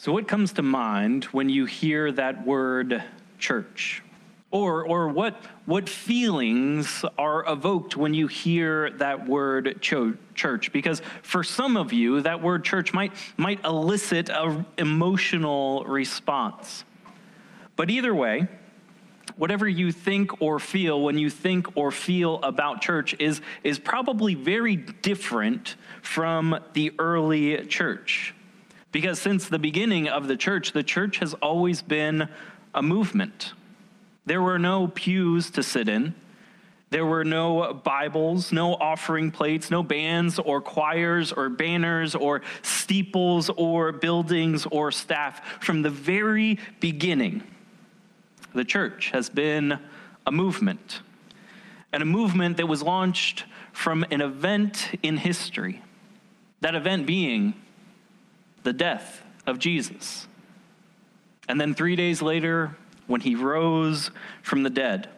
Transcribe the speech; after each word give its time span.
So, 0.00 0.12
what 0.12 0.28
comes 0.28 0.52
to 0.52 0.62
mind 0.62 1.24
when 1.24 1.48
you 1.48 1.64
hear 1.64 2.12
that 2.12 2.46
word 2.46 3.02
church? 3.40 4.00
Or, 4.52 4.86
or 4.86 5.08
what, 5.08 5.34
what 5.66 5.88
feelings 5.88 7.04
are 7.18 7.44
evoked 7.50 7.96
when 7.96 8.14
you 8.14 8.28
hear 8.28 8.90
that 8.92 9.28
word 9.28 9.78
cho- 9.80 10.16
church? 10.36 10.70
Because 10.70 11.02
for 11.22 11.42
some 11.42 11.76
of 11.76 11.92
you, 11.92 12.20
that 12.20 12.40
word 12.40 12.64
church 12.64 12.94
might, 12.94 13.12
might 13.36 13.64
elicit 13.64 14.28
an 14.28 14.66
emotional 14.78 15.82
response. 15.82 16.84
But 17.74 17.90
either 17.90 18.14
way, 18.14 18.46
whatever 19.36 19.68
you 19.68 19.90
think 19.90 20.40
or 20.40 20.60
feel 20.60 21.02
when 21.02 21.18
you 21.18 21.28
think 21.28 21.76
or 21.76 21.90
feel 21.90 22.36
about 22.44 22.82
church 22.82 23.16
is, 23.18 23.40
is 23.64 23.80
probably 23.80 24.36
very 24.36 24.76
different 24.76 25.74
from 26.02 26.56
the 26.74 26.92
early 27.00 27.66
church. 27.66 28.32
Because 28.90 29.20
since 29.20 29.48
the 29.48 29.58
beginning 29.58 30.08
of 30.08 30.28
the 30.28 30.36
church, 30.36 30.72
the 30.72 30.82
church 30.82 31.18
has 31.18 31.34
always 31.34 31.82
been 31.82 32.28
a 32.74 32.82
movement. 32.82 33.52
There 34.24 34.42
were 34.42 34.58
no 34.58 34.88
pews 34.88 35.50
to 35.50 35.62
sit 35.62 35.88
in. 35.88 36.14
There 36.90 37.04
were 37.04 37.24
no 37.24 37.74
Bibles, 37.74 38.50
no 38.50 38.74
offering 38.74 39.30
plates, 39.30 39.70
no 39.70 39.82
bands 39.82 40.38
or 40.38 40.62
choirs 40.62 41.32
or 41.32 41.50
banners 41.50 42.14
or 42.14 42.40
steeples 42.62 43.50
or 43.50 43.92
buildings 43.92 44.66
or 44.70 44.90
staff. 44.90 45.62
From 45.62 45.82
the 45.82 45.90
very 45.90 46.58
beginning, 46.80 47.42
the 48.54 48.64
church 48.64 49.10
has 49.10 49.28
been 49.28 49.78
a 50.26 50.32
movement, 50.32 51.00
and 51.92 52.02
a 52.02 52.06
movement 52.06 52.56
that 52.56 52.66
was 52.66 52.82
launched 52.82 53.44
from 53.72 54.04
an 54.10 54.22
event 54.22 54.88
in 55.02 55.18
history. 55.18 55.82
That 56.60 56.74
event 56.74 57.06
being 57.06 57.54
the 58.62 58.72
death 58.72 59.22
of 59.46 59.58
Jesus. 59.58 60.26
And 61.48 61.60
then 61.60 61.74
three 61.74 61.96
days 61.96 62.20
later, 62.20 62.76
when 63.06 63.20
he 63.22 63.34
rose 63.34 64.10
from 64.42 64.62
the 64.62 64.70
dead. 64.70 65.08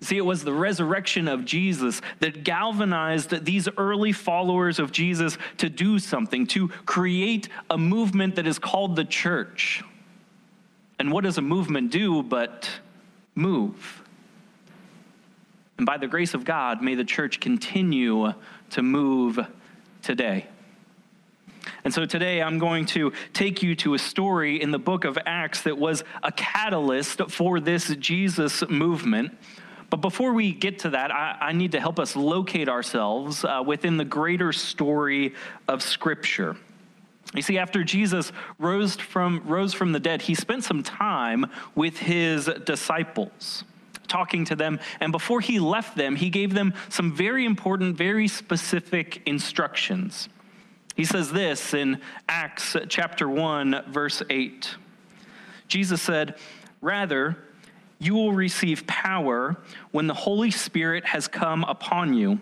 See, 0.00 0.18
it 0.18 0.26
was 0.26 0.44
the 0.44 0.52
resurrection 0.52 1.28
of 1.28 1.46
Jesus 1.46 2.02
that 2.20 2.44
galvanized 2.44 3.44
these 3.46 3.68
early 3.78 4.12
followers 4.12 4.78
of 4.78 4.92
Jesus 4.92 5.38
to 5.56 5.70
do 5.70 5.98
something, 5.98 6.46
to 6.48 6.68
create 6.84 7.48
a 7.70 7.78
movement 7.78 8.36
that 8.36 8.46
is 8.46 8.58
called 8.58 8.96
the 8.96 9.04
church. 9.04 9.82
And 10.98 11.10
what 11.10 11.24
does 11.24 11.38
a 11.38 11.42
movement 11.42 11.90
do 11.90 12.22
but 12.22 12.68
move? 13.34 14.02
And 15.78 15.86
by 15.86 15.96
the 15.96 16.06
grace 16.06 16.34
of 16.34 16.44
God, 16.44 16.82
may 16.82 16.94
the 16.94 17.04
church 17.04 17.40
continue 17.40 18.34
to 18.70 18.82
move 18.82 19.38
today. 20.02 20.46
And 21.84 21.92
so 21.92 22.04
today 22.04 22.42
I'm 22.42 22.58
going 22.58 22.86
to 22.86 23.12
take 23.32 23.62
you 23.62 23.74
to 23.76 23.94
a 23.94 23.98
story 23.98 24.60
in 24.60 24.70
the 24.70 24.78
book 24.78 25.04
of 25.04 25.18
Acts 25.26 25.62
that 25.62 25.78
was 25.78 26.04
a 26.22 26.32
catalyst 26.32 27.20
for 27.30 27.60
this 27.60 27.94
Jesus 27.96 28.68
movement. 28.68 29.36
But 29.90 30.00
before 30.00 30.32
we 30.32 30.52
get 30.52 30.80
to 30.80 30.90
that, 30.90 31.12
I, 31.12 31.36
I 31.40 31.52
need 31.52 31.72
to 31.72 31.80
help 31.80 31.98
us 32.00 32.16
locate 32.16 32.68
ourselves 32.68 33.44
uh, 33.44 33.62
within 33.64 33.96
the 33.96 34.04
greater 34.04 34.52
story 34.52 35.34
of 35.68 35.82
Scripture. 35.82 36.56
You 37.34 37.42
see, 37.42 37.58
after 37.58 37.82
Jesus 37.82 38.32
rose 38.58 38.96
from, 38.96 39.42
rose 39.44 39.74
from 39.74 39.92
the 39.92 40.00
dead, 40.00 40.22
he 40.22 40.34
spent 40.34 40.64
some 40.64 40.82
time 40.82 41.46
with 41.74 41.98
his 41.98 42.50
disciples, 42.64 43.64
talking 44.06 44.44
to 44.46 44.56
them. 44.56 44.78
And 45.00 45.12
before 45.12 45.40
he 45.40 45.58
left 45.58 45.96
them, 45.96 46.16
he 46.16 46.30
gave 46.30 46.54
them 46.54 46.74
some 46.88 47.12
very 47.12 47.44
important, 47.44 47.96
very 47.96 48.28
specific 48.28 49.22
instructions. 49.26 50.28
He 50.94 51.04
says 51.04 51.32
this 51.32 51.74
in 51.74 52.00
Acts 52.28 52.76
chapter 52.88 53.28
1, 53.28 53.84
verse 53.88 54.22
8. 54.30 54.76
Jesus 55.66 56.00
said, 56.00 56.36
Rather, 56.80 57.36
you 57.98 58.14
will 58.14 58.32
receive 58.32 58.86
power 58.86 59.56
when 59.90 60.06
the 60.06 60.14
Holy 60.14 60.50
Spirit 60.50 61.04
has 61.06 61.26
come 61.26 61.64
upon 61.64 62.14
you, 62.14 62.38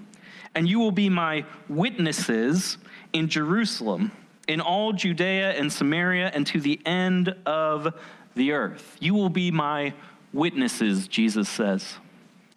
and 0.54 0.68
you 0.68 0.78
will 0.78 0.92
be 0.92 1.08
my 1.08 1.46
witnesses 1.68 2.76
in 3.14 3.28
Jerusalem, 3.28 4.12
in 4.48 4.60
all 4.60 4.92
Judea 4.92 5.52
and 5.52 5.72
Samaria, 5.72 6.30
and 6.34 6.46
to 6.48 6.60
the 6.60 6.78
end 6.84 7.34
of 7.46 7.94
the 8.34 8.52
earth. 8.52 8.98
You 9.00 9.14
will 9.14 9.30
be 9.30 9.50
my 9.50 9.94
witnesses, 10.32 11.08
Jesus 11.08 11.48
says. 11.48 11.94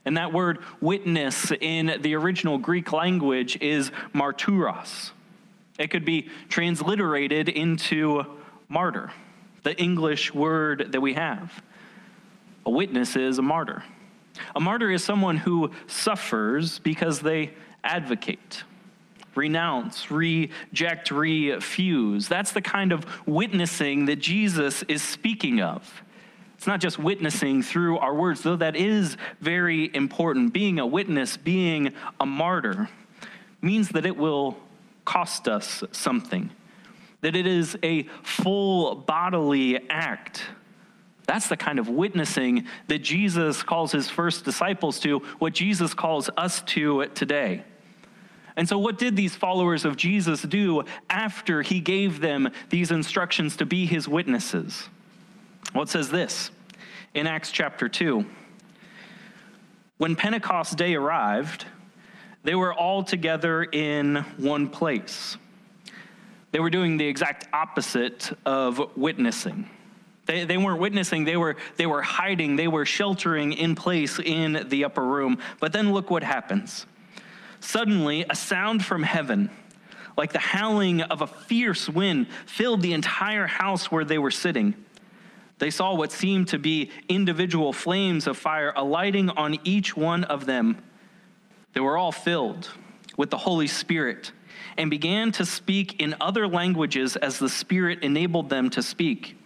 And 0.04 0.18
that 0.18 0.34
word 0.34 0.60
witness 0.82 1.52
in 1.52 2.00
the 2.02 2.16
original 2.16 2.58
Greek 2.58 2.92
language 2.92 3.58
is 3.62 3.92
marturos. 4.14 5.12
It 5.78 5.90
could 5.90 6.06
be 6.06 6.30
transliterated 6.50 7.50
into 7.50 8.24
martyr, 8.70 9.12
the 9.64 9.76
English 9.80 10.34
word 10.34 10.92
that 10.92 11.02
we 11.02 11.14
have. 11.14 11.62
A 12.66 12.70
witness 12.70 13.16
is 13.16 13.38
a 13.38 13.42
martyr. 13.42 13.84
A 14.56 14.60
martyr 14.60 14.92
is 14.92 15.04
someone 15.04 15.38
who 15.38 15.72
suffers 15.88 16.80
because 16.80 17.20
they 17.20 17.52
advocate, 17.84 18.64
renounce, 19.36 20.10
reject, 20.10 21.12
refuse. 21.12 22.28
That's 22.28 22.52
the 22.52 22.62
kind 22.62 22.92
of 22.92 23.06
witnessing 23.28 24.06
that 24.06 24.18
Jesus 24.18 24.84
is 24.84 25.02
speaking 25.02 25.62
of. 25.62 26.04
It's 26.58 26.68
not 26.68 26.80
just 26.80 26.98
witnessing 26.98 27.62
through 27.62 27.98
our 28.00 28.16
words, 28.16 28.42
though 28.42 28.56
that 28.56 28.76
is 28.76 29.18
very 29.42 29.94
important. 29.94 30.54
Being 30.54 30.80
a 30.80 30.88
witness, 30.88 31.38
being 31.38 31.94
a 32.20 32.26
martyr, 32.26 32.90
means 33.62 33.90
that 33.90 34.06
it 34.06 34.16
will 34.16 34.58
cost 35.06 35.48
us 35.48 35.84
something, 35.92 36.50
that 37.22 37.36
it 37.36 37.48
is 37.48 37.78
a 37.84 38.04
full 38.24 38.96
bodily 38.96 39.90
act. 39.90 40.44
That's 41.28 41.48
the 41.48 41.58
kind 41.58 41.80
of 41.80 41.90
witnessing 41.90 42.68
that 42.88 43.00
Jesus 43.00 43.64
calls 43.64 43.92
his 43.92 44.10
first 44.10 44.46
disciples 44.46 45.00
to, 45.00 45.20
what 45.40 45.54
Jesus 45.54 45.94
calls 45.94 46.30
us 46.38 46.62
to 46.64 47.06
today. 47.08 47.64
And 48.58 48.70
so, 48.70 48.78
what 48.78 48.98
did 48.98 49.16
these 49.16 49.36
followers 49.36 49.84
of 49.86 49.98
Jesus 49.98 50.42
do 50.42 50.84
after 51.10 51.62
he 51.62 51.80
gave 51.80 52.22
them 52.22 52.50
these 52.70 52.92
instructions 52.92 53.58
to 53.58 53.66
be 53.66 53.86
his 53.86 54.08
witnesses? 54.08 54.88
Well, 55.74 55.84
it 55.84 55.90
says 55.90 56.10
this 56.10 56.52
in 57.14 57.28
Acts 57.28 57.52
chapter 57.52 57.90
2. 57.90 58.26
When 59.98 60.16
Pentecost 60.16 60.78
day 60.78 60.96
arrived, 60.96 61.66
they 62.46 62.56
were 62.56 62.74
all 62.74 63.04
together 63.04 63.64
in 63.64 64.18
one 64.38 64.70
place. 64.70 65.36
They 66.52 66.60
were 66.60 66.70
doing 66.70 66.96
the 66.96 67.06
exact 67.06 67.48
opposite 67.52 68.32
of 68.46 68.96
witnessing. 68.96 69.70
They, 70.28 70.46
they 70.46 70.58
weren't 70.58 70.80
witnessing, 70.80 71.26
they 71.26 71.38
were, 71.38 71.56
they 71.76 71.86
were 71.86 72.02
hiding, 72.02 72.56
they 72.56 72.68
were 72.68 72.86
sheltering 72.86 73.54
in 73.54 73.76
place 73.76 74.20
in 74.20 74.68
the 74.70 74.86
upper 74.86 75.04
room. 75.04 75.40
But 75.60 75.74
then 75.74 75.92
look 75.92 76.10
what 76.10 76.24
happens. 76.24 76.86
Suddenly, 77.60 78.26
a 78.30 78.36
sound 78.36 78.86
from 78.86 79.04
heaven, 79.04 79.50
like 80.16 80.32
the 80.32 80.40
howling 80.40 81.02
of 81.02 81.22
a 81.22 81.28
fierce 81.28 81.90
wind, 81.90 82.28
filled 82.46 82.82
the 82.82 82.94
entire 82.94 83.48
house 83.48 83.92
where 83.92 84.06
they 84.06 84.18
were 84.18 84.32
sitting. 84.32 84.76
They 85.58 85.72
saw 85.72 85.96
what 85.96 86.12
seemed 86.12 86.50
to 86.50 86.60
be 86.60 86.92
individual 87.10 87.74
flames 87.74 88.28
of 88.28 88.38
fire 88.38 88.72
alighting 88.76 89.32
on 89.32 89.58
each 89.64 89.98
one 89.98 90.24
of 90.26 90.46
them. 90.46 90.78
They 91.76 91.82
were 91.82 91.98
all 91.98 92.14
filled 92.14 92.70
with 93.18 93.30
the 93.30 93.38
Holy 93.38 93.68
Spirit 93.68 94.32
and 94.78 94.90
began 94.90 95.34
to 95.34 95.46
speak 95.46 96.02
in 96.02 96.16
other 96.22 96.48
languages 96.48 97.18
as 97.18 97.38
the 97.38 97.50
Spirit 97.50 98.02
enabled 98.02 98.50
them 98.50 98.70
to 98.72 98.82
speak. 98.82 99.38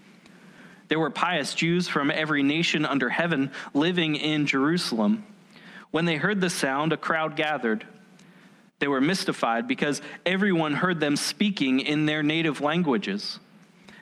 There 0.89 0.99
were 0.99 1.09
pious 1.09 1.55
Jews 1.55 1.87
from 1.87 2.11
every 2.11 2.43
nation 2.43 2.85
under 2.85 3.09
heaven 3.09 3.51
living 3.73 4.15
in 4.15 4.45
Jerusalem. 4.45 5.25
When 5.89 6.05
they 6.05 6.17
heard 6.17 6.39
the 6.39 6.51
sound, 6.51 6.93
a 6.93 6.97
crowd 6.97 7.35
gathered. 7.35 7.85
They 8.77 8.87
were 8.87 9.01
mystified 9.01 9.67
because 9.67 10.01
everyone 10.23 10.75
heard 10.75 10.99
them 10.99 11.15
speaking 11.15 11.79
in 11.79 12.05
their 12.05 12.21
native 12.21 12.61
languages. 12.61 13.39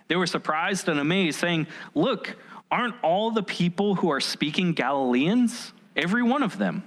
They 0.09 0.17
were 0.17 0.27
surprised 0.27 0.89
and 0.89 0.99
amazed, 0.99 1.39
saying, 1.39 1.67
Look, 1.95 2.35
aren't 2.69 2.95
all 3.03 3.31
the 3.31 3.43
people 3.43 3.95
who 3.95 4.11
are 4.11 4.19
speaking 4.19 4.73
Galileans? 4.73 5.71
Every 5.95 6.23
one 6.23 6.43
of 6.43 6.57
them. 6.57 6.83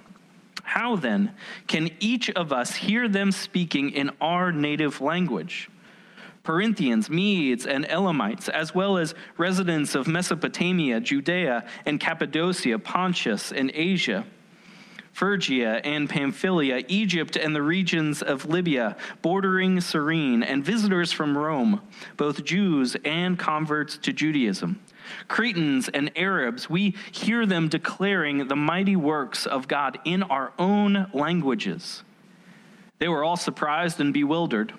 How 0.71 0.95
then 0.95 1.35
can 1.67 1.91
each 1.99 2.31
of 2.31 2.53
us 2.53 2.77
hear 2.77 3.09
them 3.09 3.33
speaking 3.33 3.91
in 3.91 4.13
our 4.21 4.53
native 4.53 5.01
language? 5.01 5.69
Parthians, 6.45 7.11
Medes, 7.11 7.67
and 7.67 7.85
Elamites, 7.87 8.49
as 8.49 8.73
well 8.73 8.97
as 8.97 9.17
residents 9.37 9.97
of 9.97 10.07
Mesopotamia, 10.07 11.01
Judea, 11.01 11.65
and 11.87 11.99
Cappadocia, 11.99 12.79
Pontus, 12.79 13.51
and 13.51 13.73
Asia, 13.75 14.25
Phrygia 15.11 15.81
and 15.83 16.09
Pamphylia, 16.09 16.85
Egypt, 16.87 17.35
and 17.35 17.53
the 17.53 17.63
regions 17.63 18.23
of 18.23 18.47
Libya, 18.47 18.97
bordering 19.23 19.81
Cyrene, 19.81 20.45
and 20.45 20.65
visitors 20.65 21.11
from 21.11 21.37
Rome, 21.37 21.81
both 22.17 22.45
Jews 22.45 22.97
and 23.05 23.37
converts 23.37 23.99
to 23.99 24.13
Judaism 24.13 24.79
Cretans 25.29 25.89
and 25.89 26.11
Arabs, 26.17 26.69
we 26.69 26.95
hear 27.13 27.47
them 27.47 27.69
declaring 27.69 28.49
the 28.49 28.57
mighty 28.57 28.97
works 28.97 29.47
of 29.47 29.69
God 29.69 29.99
in 30.05 30.23
our 30.25 30.53
own 30.59 31.11
languages. 31.13 32.03
They 32.99 33.09
were 33.09 33.25
all 33.25 33.37
surprised 33.37 34.01
and 34.01 34.13
bewildered. 34.13 34.73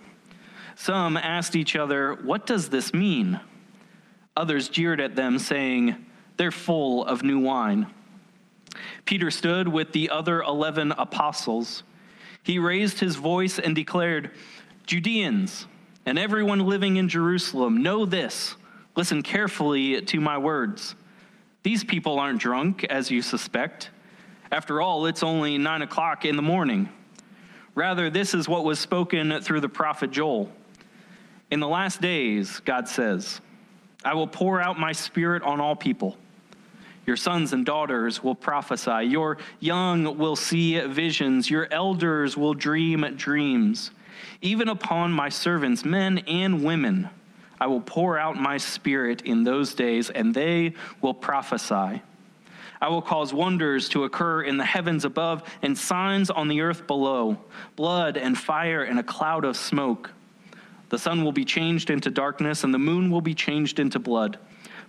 Some 0.76 1.18
asked 1.18 1.56
each 1.56 1.76
other, 1.76 2.16
What 2.16 2.46
does 2.46 2.70
this 2.70 2.94
mean? 2.94 3.40
Others 4.38 4.70
jeered 4.70 5.02
at 5.02 5.16
them, 5.16 5.40
saying, 5.40 6.06
They're 6.38 6.52
full 6.52 7.06
of 7.06 7.24
new 7.24 7.40
wine. 7.40 7.88
Peter 9.06 9.32
stood 9.32 9.68
with 9.68 9.92
the 9.92 10.10
other 10.10 10.42
eleven 10.42 10.92
apostles. 10.94 11.84
He 12.44 12.58
raised 12.58 13.00
his 13.00 13.16
voice 13.16 13.60
and 13.60 13.76
declared, 13.76 14.32
Judeans 14.86 15.68
and 16.06 16.18
everyone 16.18 16.60
living 16.60 16.98
in 16.98 17.10
Jerusalem, 17.10 17.84
know 17.84 18.06
this. 18.06 18.56
Listen 18.96 19.22
carefully 19.22 20.02
to 20.02 20.20
my 20.20 20.38
words. 20.38 20.96
These 21.64 21.84
people 21.84 22.20
aren't 22.20 22.40
drunk, 22.40 22.84
as 22.86 23.12
you 23.12 23.22
suspect. 23.22 23.90
After 24.52 24.82
all, 24.82 25.06
it's 25.06 25.24
only 25.24 25.58
nine 25.58 25.82
o'clock 25.82 26.26
in 26.26 26.36
the 26.36 26.42
morning. 26.42 26.90
Rather, 27.74 28.10
this 28.10 28.34
is 28.34 28.50
what 28.50 28.66
was 28.66 28.80
spoken 28.80 29.42
through 29.42 29.62
the 29.62 29.70
prophet 29.70 30.12
Joel. 30.12 30.52
In 31.52 31.60
the 31.60 31.68
last 31.68 32.02
days, 32.02 32.60
God 32.62 32.88
says, 32.88 33.40
I 34.04 34.14
will 34.14 34.28
pour 34.28 34.60
out 34.60 34.80
my 34.80 34.92
spirit 34.92 35.44
on 35.44 35.62
all 35.62 35.76
people. 35.76 36.18
Your 37.06 37.16
sons 37.16 37.54
and 37.54 37.66
daughters 37.66 38.24
will 38.24 38.36
prophesy. 38.36 39.06
Your 39.06 39.38
young 39.60 40.18
will 40.18 40.36
see 40.36 40.80
visions. 40.80 41.50
Your 41.50 41.68
elders 41.72 42.36
will 42.36 42.54
dream 42.54 43.06
dreams. 43.16 43.92
Even 44.42 44.70
upon 44.70 45.12
my 45.12 45.30
servants, 45.30 45.84
men 45.84 46.20
and 46.20 46.64
women, 46.64 47.10
I 47.62 47.68
will 47.68 47.80
pour 47.80 48.18
out 48.18 48.38
my 48.38 48.58
spirit 48.58 49.22
in 49.22 49.44
those 49.44 49.76
days, 49.76 50.10
and 50.10 50.34
they 50.34 50.74
will 51.00 51.14
prophesy. 51.14 52.02
I 52.82 52.90
will 52.90 53.04
cause 53.04 53.32
wonders 53.32 53.88
to 53.90 54.04
occur 54.06 54.42
in 54.42 54.58
the 54.58 54.66
heavens 54.66 55.06
above 55.06 55.44
and 55.62 55.78
signs 55.78 56.32
on 56.32 56.48
the 56.48 56.62
earth 56.62 56.88
below 56.88 57.38
blood 57.76 58.18
and 58.18 58.36
fire 58.36 58.82
and 58.82 58.98
a 58.98 59.04
cloud 59.04 59.46
of 59.46 59.56
smoke. 59.56 60.10
The 60.90 60.98
sun 60.98 61.24
will 61.24 61.32
be 61.32 61.46
changed 61.46 61.92
into 61.92 62.10
darkness, 62.10 62.64
and 62.64 62.74
the 62.74 62.80
moon 62.80 63.12
will 63.12 63.22
be 63.22 63.36
changed 63.36 63.80
into 63.80 64.00
blood 64.00 64.40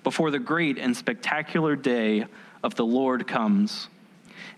before 0.03 0.31
the 0.31 0.39
great 0.39 0.79
and 0.79 0.97
spectacular 0.97 1.77
day 1.77 2.25
of 2.63 2.75
the 2.77 2.87
Lord 2.87 3.27
comes. 3.27 3.89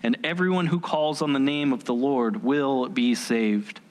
And 0.03 0.17
everyone 0.23 0.67
who 0.67 0.79
calls 0.79 1.21
on 1.21 1.33
the 1.33 1.39
name 1.39 1.73
of 1.73 1.83
the 1.83 1.93
Lord 1.93 2.45
will 2.45 2.87
be 2.87 3.13
saved. 3.13 3.81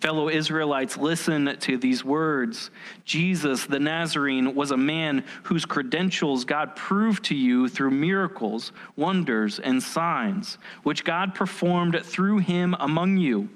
Fellow 0.00 0.30
Israelites, 0.30 0.96
listen 0.96 1.56
to 1.60 1.76
these 1.76 2.04
words. 2.04 2.70
Jesus, 3.04 3.66
the 3.66 3.78
Nazarene, 3.78 4.54
was 4.54 4.70
a 4.70 4.76
man 4.76 5.24
whose 5.44 5.66
credentials 5.66 6.44
God 6.44 6.74
proved 6.74 7.24
to 7.26 7.34
you 7.34 7.68
through 7.68 7.90
miracles, 7.90 8.72
wonders, 8.96 9.58
and 9.58 9.82
signs, 9.82 10.56
which 10.84 11.04
God 11.04 11.34
performed 11.34 12.00
through 12.02 12.38
him 12.38 12.74
among 12.80 13.18
you. 13.18 13.50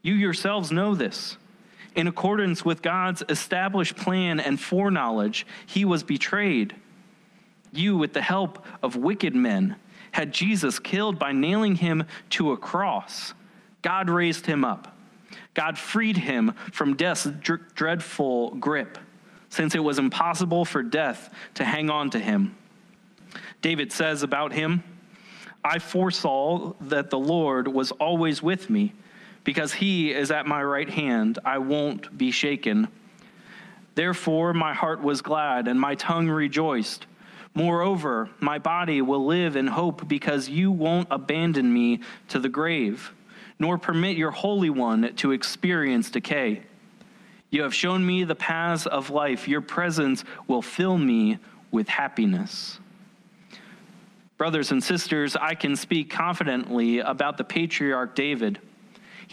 You 0.00 0.14
yourselves 0.14 0.72
know 0.72 0.94
this 0.94 1.36
in 1.94 2.06
accordance 2.06 2.64
with 2.64 2.82
God's 2.82 3.22
established 3.28 3.96
plan 3.96 4.40
and 4.40 4.58
foreknowledge, 4.58 5.46
he 5.66 5.84
was 5.84 6.02
betrayed. 6.02 6.74
You, 7.72 7.96
with 7.96 8.12
the 8.12 8.22
help 8.22 8.64
of 8.82 8.96
wicked 8.96 9.34
men, 9.34 9.76
had 10.12 10.32
Jesus 10.32 10.78
killed 10.78 11.18
by 11.18 11.32
nailing 11.32 11.76
him 11.76 12.04
to 12.30 12.52
a 12.52 12.56
cross. 12.56 13.34
God 13.82 14.10
raised 14.10 14.46
him 14.46 14.64
up. 14.64 14.91
God 15.54 15.78
freed 15.78 16.16
him 16.16 16.54
from 16.72 16.96
death's 16.96 17.28
dreadful 17.74 18.50
grip, 18.56 18.98
since 19.48 19.74
it 19.74 19.84
was 19.84 19.98
impossible 19.98 20.64
for 20.64 20.82
death 20.82 21.32
to 21.54 21.64
hang 21.64 21.90
on 21.90 22.10
to 22.10 22.18
him. 22.18 22.56
David 23.60 23.92
says 23.92 24.22
about 24.22 24.52
him, 24.52 24.82
I 25.64 25.78
foresaw 25.78 26.72
that 26.82 27.10
the 27.10 27.18
Lord 27.18 27.68
was 27.68 27.92
always 27.92 28.42
with 28.42 28.68
me 28.68 28.92
because 29.44 29.72
he 29.72 30.12
is 30.12 30.30
at 30.30 30.46
my 30.46 30.62
right 30.62 30.88
hand, 30.88 31.38
I 31.44 31.58
won't 31.58 32.16
be 32.16 32.30
shaken. 32.30 32.88
Therefore, 33.94 34.54
my 34.54 34.72
heart 34.72 35.02
was 35.02 35.22
glad 35.22 35.68
and 35.68 35.80
my 35.80 35.94
tongue 35.94 36.28
rejoiced. 36.28 37.06
Moreover, 37.54 38.30
my 38.40 38.58
body 38.58 39.02
will 39.02 39.26
live 39.26 39.56
in 39.56 39.66
hope 39.66 40.08
because 40.08 40.48
you 40.48 40.72
won't 40.72 41.08
abandon 41.10 41.72
me 41.72 42.00
to 42.28 42.38
the 42.38 42.48
grave, 42.48 43.12
nor 43.62 43.78
permit 43.78 44.18
your 44.18 44.32
Holy 44.32 44.68
One 44.68 45.14
to 45.16 45.32
experience 45.32 46.10
decay. 46.10 46.62
You 47.48 47.62
have 47.62 47.74
shown 47.74 48.04
me 48.04 48.24
the 48.24 48.34
paths 48.34 48.86
of 48.86 49.08
life. 49.08 49.48
Your 49.48 49.62
presence 49.62 50.24
will 50.48 50.62
fill 50.62 50.98
me 50.98 51.38
with 51.70 51.88
happiness. 51.88 52.78
Brothers 54.36 54.72
and 54.72 54.82
sisters, 54.82 55.36
I 55.36 55.54
can 55.54 55.76
speak 55.76 56.10
confidently 56.10 56.98
about 56.98 57.38
the 57.38 57.44
patriarch 57.44 58.14
David 58.14 58.58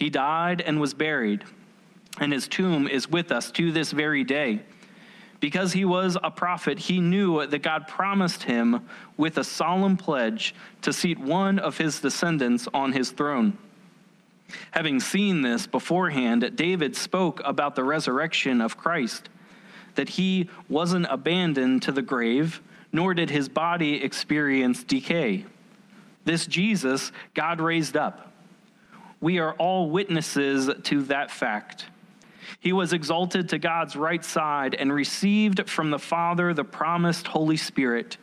he 0.00 0.08
died 0.08 0.62
and 0.62 0.80
was 0.80 0.94
buried, 0.94 1.44
and 2.18 2.32
his 2.32 2.48
tomb 2.48 2.88
is 2.88 3.06
with 3.06 3.30
us 3.30 3.50
to 3.50 3.70
this 3.70 3.92
very 3.92 4.24
day. 4.24 4.62
Because 5.40 5.74
he 5.74 5.84
was 5.84 6.16
a 6.22 6.30
prophet, 6.30 6.78
he 6.78 7.00
knew 7.00 7.46
that 7.46 7.62
God 7.62 7.86
promised 7.86 8.44
him 8.44 8.86
with 9.18 9.36
a 9.36 9.44
solemn 9.44 9.98
pledge 9.98 10.54
to 10.80 10.92
seat 10.94 11.18
one 11.18 11.58
of 11.58 11.76
his 11.76 12.00
descendants 12.00 12.66
on 12.72 12.92
his 12.92 13.10
throne. 13.10 13.58
Having 14.72 15.00
seen 15.00 15.42
this 15.42 15.66
beforehand, 15.66 16.52
David 16.54 16.96
spoke 16.96 17.40
about 17.44 17.74
the 17.74 17.84
resurrection 17.84 18.60
of 18.60 18.76
Christ, 18.76 19.28
that 19.94 20.10
he 20.10 20.48
wasn't 20.68 21.06
abandoned 21.10 21.82
to 21.82 21.92
the 21.92 22.02
grave, 22.02 22.60
nor 22.92 23.14
did 23.14 23.30
his 23.30 23.48
body 23.48 24.02
experience 24.02 24.82
decay. 24.82 25.44
This 26.24 26.46
Jesus 26.46 27.12
God 27.34 27.60
raised 27.60 27.96
up 27.96 28.30
we 29.20 29.38
are 29.38 29.52
all 29.54 29.90
witnesses 29.90 30.70
to 30.84 31.02
that 31.04 31.30
fact. 31.30 31.86
He 32.58 32.72
was 32.72 32.92
exalted 32.92 33.50
to 33.50 33.58
God's 33.58 33.94
right 33.94 34.24
side 34.24 34.74
and 34.74 34.92
received 34.92 35.68
from 35.68 35.90
the 35.90 35.98
Father 35.98 36.54
the 36.54 36.64
promised 36.64 37.26
Holy 37.26 37.56
Spirit. 37.56 38.16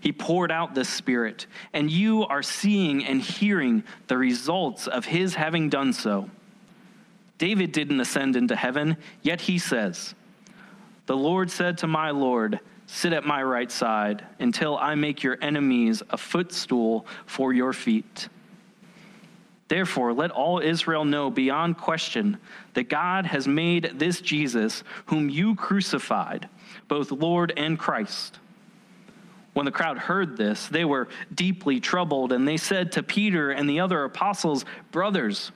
He 0.00 0.12
poured 0.12 0.50
out 0.50 0.74
this 0.74 0.88
Spirit, 0.88 1.46
and 1.72 1.90
you 1.90 2.24
are 2.26 2.42
seeing 2.42 3.04
and 3.04 3.20
hearing 3.20 3.84
the 4.06 4.16
results 4.16 4.86
of 4.86 5.04
his 5.04 5.34
having 5.34 5.68
done 5.68 5.92
so. 5.92 6.30
David 7.38 7.72
didn't 7.72 8.00
ascend 8.00 8.36
into 8.36 8.54
heaven, 8.54 8.96
yet 9.22 9.40
he 9.40 9.58
says, 9.58 10.14
The 11.06 11.16
Lord 11.16 11.50
said 11.50 11.78
to 11.78 11.86
my 11.86 12.10
Lord, 12.10 12.60
Sit 12.86 13.12
at 13.12 13.24
my 13.24 13.40
right 13.42 13.70
side 13.70 14.26
until 14.40 14.76
I 14.76 14.96
make 14.96 15.22
your 15.22 15.38
enemies 15.40 16.02
a 16.10 16.16
footstool 16.16 17.06
for 17.24 17.52
your 17.52 17.72
feet. 17.72 18.28
Therefore, 19.68 20.12
let 20.12 20.32
all 20.32 20.58
Israel 20.58 21.04
know 21.04 21.30
beyond 21.30 21.78
question 21.78 22.38
that 22.74 22.88
God 22.88 23.26
has 23.26 23.46
made 23.46 23.92
this 23.94 24.20
Jesus, 24.20 24.82
whom 25.06 25.30
you 25.30 25.54
crucified, 25.54 26.48
both 26.88 27.12
Lord 27.12 27.52
and 27.56 27.78
Christ. 27.78 28.40
When 29.60 29.66
the 29.66 29.72
crowd 29.72 29.98
heard 29.98 30.38
this, 30.38 30.68
they 30.68 30.86
were 30.86 31.08
deeply 31.34 31.80
troubled, 31.80 32.32
and 32.32 32.48
they 32.48 32.56
said 32.56 32.92
to 32.92 33.02
Peter 33.02 33.50
and 33.50 33.68
the 33.68 33.80
other 33.80 34.04
apostles, 34.04 34.64
Brothers, 34.90 35.52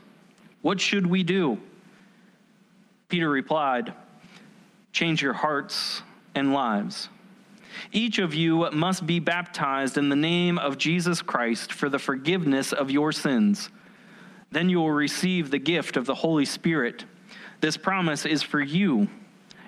what 0.60 0.78
should 0.78 1.06
we 1.06 1.22
do? 1.22 1.58
Peter 3.08 3.30
replied, 3.30 3.94
Change 4.92 5.22
your 5.22 5.32
hearts 5.32 6.02
and 6.34 6.52
lives. 6.52 7.08
Each 7.92 8.18
of 8.18 8.34
you 8.34 8.70
must 8.72 9.06
be 9.06 9.20
baptized 9.20 9.96
in 9.96 10.10
the 10.10 10.16
name 10.16 10.58
of 10.58 10.76
Jesus 10.76 11.22
Christ 11.22 11.72
for 11.72 11.88
the 11.88 11.98
forgiveness 11.98 12.74
of 12.74 12.90
your 12.90 13.10
sins 13.10 13.70
then 14.50 14.68
you 14.68 14.80
will 14.80 14.90
receive 14.92 15.50
the 15.50 15.58
gift 15.58 15.96
of 15.96 16.04
the 16.04 16.14
Holy 16.14 16.44
Spirit. 16.44 17.06
This 17.62 17.78
promise 17.78 18.26
is 18.26 18.42
for 18.42 18.60
you, 18.60 19.08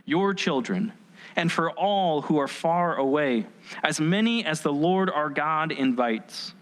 your 0.04 0.34
children, 0.34 0.92
and 1.36 1.52
for 1.52 1.70
all 1.70 2.22
who 2.22 2.38
are 2.38 2.48
far 2.48 2.96
away, 2.96 3.46
as 3.84 4.00
many 4.00 4.44
as 4.44 4.62
the 4.62 4.72
Lord 4.72 5.10
our 5.10 5.28
God 5.28 5.70
invites. 5.70 6.54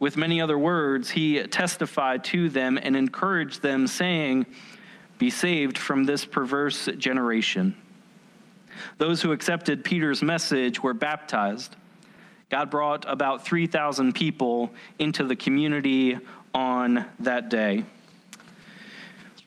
With 0.00 0.16
many 0.16 0.40
other 0.40 0.58
words, 0.58 1.10
he 1.10 1.42
testified 1.44 2.24
to 2.24 2.48
them 2.48 2.78
and 2.80 2.96
encouraged 2.96 3.62
them, 3.62 3.86
saying, 3.86 4.46
Be 5.18 5.30
saved 5.30 5.78
from 5.78 6.04
this 6.04 6.24
perverse 6.24 6.88
generation. 6.98 7.76
Those 8.98 9.22
who 9.22 9.32
accepted 9.32 9.84
Peter's 9.84 10.22
message 10.22 10.82
were 10.82 10.94
baptized. 10.94 11.74
God 12.50 12.70
brought 12.70 13.04
about 13.08 13.44
3,000 13.44 14.14
people 14.14 14.70
into 14.98 15.24
the 15.24 15.36
community 15.36 16.18
on 16.54 17.04
that 17.20 17.48
day. 17.50 17.84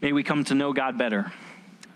May 0.02 0.14
we 0.14 0.24
come 0.24 0.44
to 0.46 0.56
know 0.56 0.74
God 0.74 0.98
better 0.98 1.32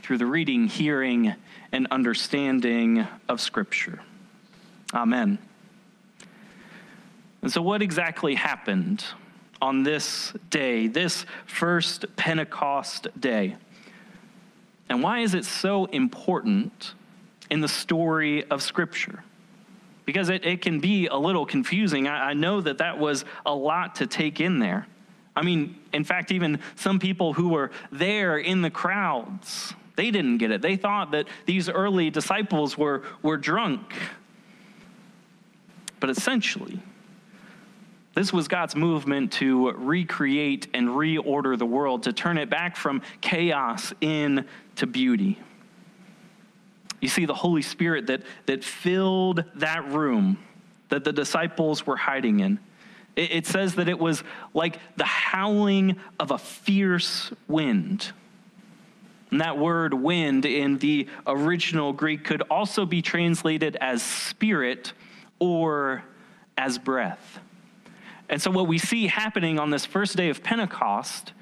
through 0.01 0.18
the 0.18 0.25
reading, 0.25 0.68
hearing, 0.68 1.34
and 1.72 1.88
understanding 1.92 3.08
of 3.28 3.42
Scripture. 3.42 4.02
Amen. 4.94 5.38
And 7.42 7.52
so, 7.52 7.62
what 7.62 7.82
exactly 7.82 8.36
happened 8.36 9.06
on 9.62 9.84
this 9.84 10.34
day, 10.50 10.88
this 10.88 11.26
first 11.46 12.06
Pentecost 12.16 13.08
day? 13.20 13.56
And 14.90 15.02
why 15.02 15.20
is 15.20 15.34
it 15.34 15.46
so 15.46 15.86
important 15.86 16.94
in 17.50 17.62
the 17.62 17.68
story 17.68 18.50
of 18.50 18.62
Scripture? 18.62 19.24
Because 20.06 20.30
it, 20.30 20.46
it 20.46 20.62
can 20.62 20.80
be 20.80 21.08
a 21.08 21.18
little 21.18 21.46
confusing. 21.46 22.08
I, 22.08 22.30
I 22.30 22.34
know 22.34 22.62
that 22.62 22.78
that 22.80 23.00
was 23.00 23.26
a 23.46 23.54
lot 23.54 23.96
to 23.96 24.08
take 24.08 24.40
in 24.40 24.60
there. 24.60 24.88
I 25.36 25.44
mean, 25.44 25.76
in 25.92 26.04
fact, 26.04 26.32
even 26.32 26.60
some 26.76 27.00
people 27.00 27.34
who 27.34 27.50
were 27.50 27.72
there 27.92 28.38
in 28.38 28.62
the 28.62 28.70
crowds, 28.70 29.74
they 29.96 30.12
didn't 30.12 30.38
get 30.38 30.52
it. 30.52 30.62
They 30.62 30.75
thought 30.75 31.12
that 31.12 31.28
these 31.46 31.70
early 31.70 32.10
disciples 32.10 32.78
were, 32.78 33.04
were 33.22 33.38
drunk. 33.38 33.94
But 36.00 36.10
essentially, 36.10 36.80
this 38.14 38.32
was 38.32 38.48
God's 38.48 38.75
movement 38.75 39.34
to 39.34 39.72
recreate 39.72 40.68
and 40.74 40.90
reorder 40.90 41.58
the 41.58 41.66
world, 41.66 42.04
to 42.04 42.14
turn 42.14 42.38
it 42.38 42.50
back 42.50 42.75
from 42.75 43.02
chaos 43.22 43.94
into 44.02 44.88
beauty. 44.90 45.40
You 47.02 47.10
see, 47.10 47.25
the 47.25 47.34
Holy 47.34 47.62
Spirit 47.62 48.08
that, 48.08 48.24
that 48.46 48.64
filled 48.64 49.44
that 49.56 49.90
room 49.92 50.38
that 50.90 51.04
the 51.04 51.14
disciples 51.14 51.86
were 51.86 51.98
hiding 51.98 52.40
in. 52.40 52.60
It, 53.16 53.32
it 53.32 53.48
says 53.48 53.75
that 53.75 53.90
it 53.90 54.00
was 54.00 54.24
like 54.54 54.80
the 54.98 55.06
howling 55.06 55.98
of 56.20 56.32
a 56.32 56.38
fierce 56.38 57.32
wind. 57.48 58.12
And 59.32 59.41
that 59.41 59.58
word 59.58 59.94
wind 59.94 60.46
in 60.46 60.77
the 60.77 61.08
original 61.25 61.94
Greek 61.94 62.24
could 62.24 62.41
also 62.44 62.86
be 62.86 63.01
translated 63.01 63.75
as 63.82 64.01
spirit 64.03 64.94
or 65.39 66.03
as 66.58 66.77
breath. 66.77 67.39
And 68.29 68.41
so, 68.41 68.51
what 68.51 68.67
we 68.67 68.77
see 68.77 69.08
happening 69.08 69.60
on 69.60 69.70
this 69.70 69.86
first 69.86 70.15
day 70.15 70.29
of 70.29 70.44
Pentecost 70.44 71.34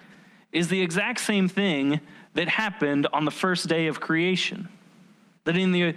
is 0.51 0.67
the 0.67 0.81
exact 0.81 1.19
same 1.19 1.47
thing 1.47 1.99
that 2.33 2.47
happened 2.47 3.07
on 3.13 3.25
the 3.25 3.31
first 3.31 3.67
day 3.67 3.87
of 3.87 3.99
creation. 3.99 4.69
That 5.45 5.57
in 5.57 5.71
the 5.71 5.95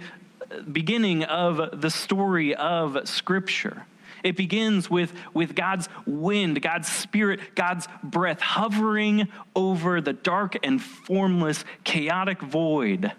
beginning 0.71 1.23
of 1.23 1.81
the 1.81 1.89
story 1.89 2.55
of 2.55 3.07
Scripture, 3.07 3.85
it 4.23 4.35
begins 4.35 4.89
with, 4.89 5.13
with 5.33 5.55
God's 5.55 5.89
wind, 6.05 6.61
God's 6.61 6.87
spirit, 6.87 7.39
God's 7.55 7.87
breath 8.03 8.41
hovering 8.41 9.27
over 9.55 10.01
the 10.01 10.13
dark 10.13 10.57
and 10.63 10.81
formless, 10.81 11.63
chaotic 11.83 12.41
void 12.41 13.11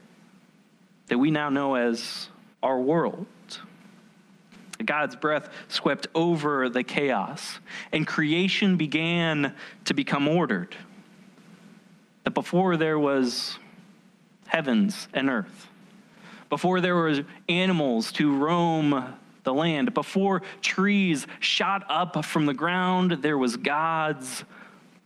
that 1.09 1.19
we 1.19 1.31
now 1.31 1.49
know 1.49 1.75
as 1.75 2.29
our 2.63 2.79
world. 2.79 3.27
God's 4.85 5.17
breath 5.17 5.49
swept 5.69 6.07
over 6.15 6.69
the 6.69 6.85
chaos, 6.85 7.59
and 7.93 8.07
creation 8.07 8.77
began 8.77 9.55
to 9.87 9.95
become 9.95 10.29
ordered. 10.29 10.77
That 12.25 12.31
before 12.31 12.77
there 12.77 12.99
was 12.99 13.59
heavens 14.47 15.09
and 15.13 15.29
earth, 15.29 15.67
before 16.49 16.81
there 16.81 16.95
were 16.95 17.25
animals 17.49 18.13
to 18.13 18.35
roam 18.35 19.15
the 19.49 19.55
land, 19.55 19.95
before 19.95 20.43
trees 20.61 21.27
shot 21.41 21.83
up 21.89 22.23
from 22.23 22.45
the 22.45 22.53
ground, 22.53 23.13
there 23.23 23.39
was 23.39 23.57
God's 23.57 24.45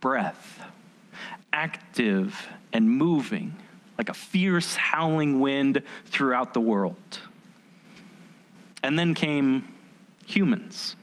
breath, 0.01 0.61
active 1.53 2.47
and 2.73 2.89
moving 2.89 3.55
like 3.97 4.09
a 4.09 4.13
fierce 4.13 4.75
howling 4.75 5.39
wind 5.39 5.81
throughout 6.07 6.53
the 6.53 6.59
world. 6.59 7.19
And 8.83 8.99
then 8.99 9.13
came 9.13 9.73
humans. 10.25 10.97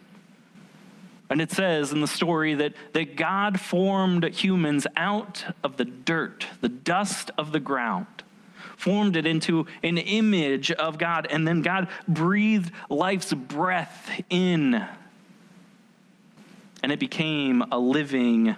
And 1.30 1.40
it 1.40 1.50
says 1.50 1.92
in 1.92 2.02
the 2.02 2.08
story 2.08 2.54
that, 2.54 2.74
that 2.92 3.16
God 3.16 3.58
formed 3.58 4.24
humans 4.24 4.86
out 4.96 5.46
of 5.64 5.78
the 5.78 5.86
dirt, 5.86 6.46
the 6.60 6.68
dust 6.68 7.30
of 7.38 7.52
the 7.52 7.60
ground, 7.60 8.06
formed 8.80 9.14
it 9.14 9.26
into 9.26 9.66
an 9.82 9.98
image 9.98 10.72
of 10.72 10.96
God, 10.96 11.26
and 11.28 11.46
then 11.46 11.60
God 11.60 11.88
breathed 12.08 12.72
life's 12.88 13.34
breath 13.34 14.10
in, 14.30 14.82
and 16.82 16.90
it 16.90 16.98
became 16.98 17.62
a 17.70 17.78
living 17.78 18.56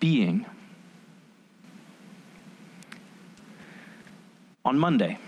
being. 0.00 0.44
On 4.64 4.76
Monday, 4.76 5.18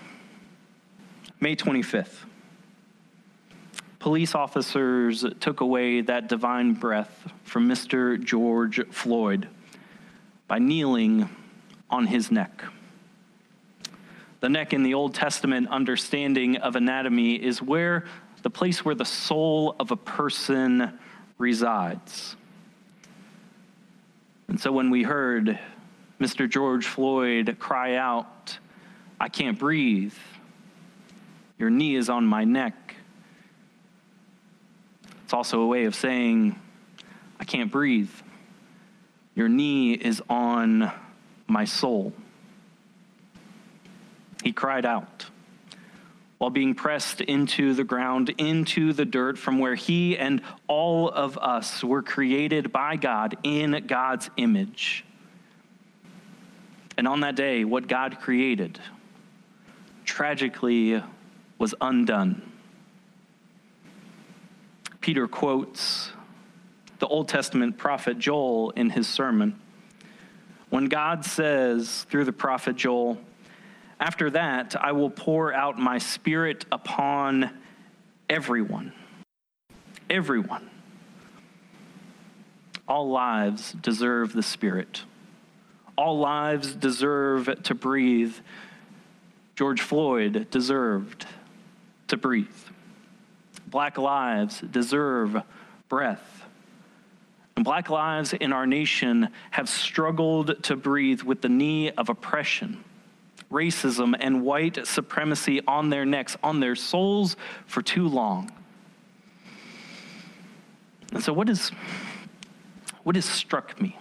May 1.38 1.54
25th, 1.54 2.25
police 4.00 4.35
officers 4.35 5.25
took 5.38 5.61
away 5.61 6.00
that 6.00 6.28
divine 6.28 6.73
breath 6.73 7.30
from 7.45 7.68
Mr. 7.68 8.21
George 8.23 8.85
Floyd 8.88 9.49
by 10.49 10.59
kneeling 10.59 11.28
on 11.88 12.09
his 12.09 12.33
neck. 12.33 12.64
The 14.40 14.49
neck 14.49 14.73
in 14.73 14.83
the 14.83 14.95
Old 14.95 15.14
Testament 15.14 15.69
understanding 15.69 16.57
of 16.59 16.76
anatomy 16.76 17.35
is 17.35 17.62
where 17.62 18.05
the 18.43 18.50
place 18.50 18.85
where 18.85 18.95
the 18.95 19.05
soul 19.05 19.75
of 19.81 19.90
a 19.90 19.97
person 19.97 20.99
resides. 21.38 22.37
And 24.49 24.61
so 24.61 24.71
when 24.71 24.90
we 24.90 25.02
heard 25.02 25.59
Mr. 26.21 26.49
George 26.49 26.87
Floyd 26.87 27.57
cry 27.59 27.97
out, 27.97 28.59
I 29.19 29.28
can't 29.28 29.59
breathe, 29.59 30.14
your 31.59 31.71
knee 31.71 31.97
is 31.97 32.09
on 32.09 32.26
my 32.26 32.45
neck 32.45 32.87
it's 35.26 35.35
also 35.35 35.62
a 35.62 35.66
way 35.66 35.87
of 35.87 35.97
saying, 35.97 36.57
I 37.40 37.45
can't 37.45 37.73
breathe. 37.73 38.12
Your 39.35 39.49
knee 39.49 39.95
is 39.95 40.23
on 40.31 40.93
my 41.49 41.64
soul. 41.64 42.12
He 44.47 44.53
cried 44.53 44.87
out 44.87 45.26
while 46.38 46.50
being 46.50 46.76
pressed 46.76 47.21
into 47.21 47.75
the 47.75 47.83
ground, 47.83 48.33
into 48.38 48.93
the 48.93 49.05
dirt 49.05 49.37
from 49.37 49.59
where 49.59 49.75
he 49.75 50.17
and 50.17 50.41
all 50.69 51.09
of 51.09 51.37
us 51.37 51.83
were 51.83 52.00
created 52.00 52.71
by 52.71 52.95
God 52.95 53.37
in 53.43 53.87
God's 53.88 54.31
image. 54.37 55.05
And 56.97 57.09
on 57.09 57.23
that 57.23 57.35
day, 57.35 57.65
what 57.65 57.88
God 57.88 58.21
created 58.21 58.79
tragically 60.05 61.03
was 61.59 61.75
undone. 61.81 62.41
Peter 65.00 65.26
quotes 65.26 66.12
the 67.00 67.09
Old 67.09 67.26
Testament 67.26 67.79
prophet 67.79 68.17
Joel 68.21 68.71
in 68.76 68.91
his 68.91 69.09
sermon. 69.09 69.59
When 70.71 70.85
God 70.85 71.25
says 71.25 72.07
through 72.09 72.26
the 72.26 72.33
prophet 72.33 72.76
Joel, 72.76 73.19
After 73.99 74.31
that, 74.31 74.76
I 74.76 74.93
will 74.93 75.11
pour 75.11 75.53
out 75.53 75.79
my 75.79 75.99
spirit 75.99 76.67
upon 76.71 77.50
everyone. 78.29 78.93
Everyone. 80.11 80.71
All 82.88 83.11
lives 83.11 83.73
deserve 83.73 84.33
the 84.33 84.43
Spirit. 84.43 85.03
All 85.99 86.19
lives 86.19 86.75
deserve 86.75 87.62
to 87.65 87.75
breathe. 87.75 88.35
George 89.57 89.81
Floyd 89.81 90.49
deserved 90.50 91.26
to 92.09 92.17
breathe. 92.17 92.47
Black 93.67 93.99
lives 93.99 94.61
deserve 94.61 95.43
breath. 95.88 96.45
And 97.57 97.65
black 97.65 97.88
lives 97.88 98.35
in 98.35 98.53
our 98.53 98.67
nation 98.67 99.31
have 99.50 99.69
struggled 99.69 100.62
to 100.65 100.76
breathe 100.76 101.23
with 101.23 101.41
the 101.41 101.49
knee 101.49 101.91
of 101.91 102.11
oppression, 102.11 102.85
racism, 103.50 104.15
and 104.19 104.43
white 104.43 104.87
supremacy 104.87 105.61
on 105.67 105.91
their 105.91 106.05
necks, 106.05 106.37
on 106.43 106.61
their 106.61 106.75
souls 106.75 107.37
for 107.67 107.83
too 107.83 108.09
long. 108.09 108.50
And 111.12 111.23
so, 111.23 111.33
what, 111.33 111.49
is, 111.49 111.71
what 113.05 113.17
has 113.17 113.25
struck 113.25 113.81
me 113.81 113.99